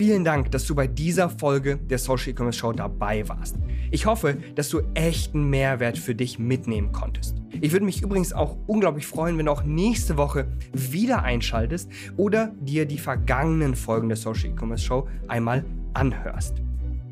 [0.06, 3.56] Vielen Dank, dass du bei dieser Folge der Social E-Commerce Show dabei warst.
[3.90, 7.38] Ich hoffe, dass du echten Mehrwert für dich mitnehmen konntest.
[7.62, 12.52] Ich würde mich übrigens auch unglaublich freuen, wenn du auch nächste Woche wieder einschaltest oder
[12.60, 16.56] dir die vergangenen Folgen der Social E-Commerce Show einmal anhörst.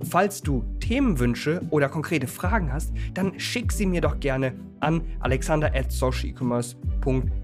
[0.09, 7.40] Falls du Themenwünsche oder konkrete Fragen hast, dann schick sie mir doch gerne an alexander@socialecommerce.de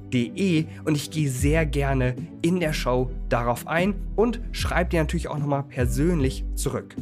[0.86, 5.38] und ich gehe sehr gerne in der Show darauf ein und schreibe dir natürlich auch
[5.38, 6.95] nochmal persönlich zurück.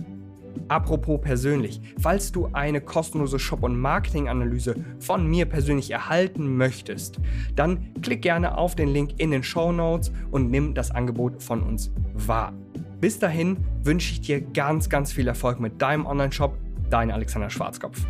[0.68, 7.20] Apropos persönlich, falls du eine kostenlose Shop- und Marketing-Analyse von mir persönlich erhalten möchtest,
[7.56, 11.62] dann klick gerne auf den Link in den Show Notes und nimm das Angebot von
[11.62, 12.54] uns wahr.
[13.00, 16.58] Bis dahin wünsche ich dir ganz, ganz viel Erfolg mit deinem Online-Shop.
[16.90, 18.04] Dein Alexander Schwarzkopf.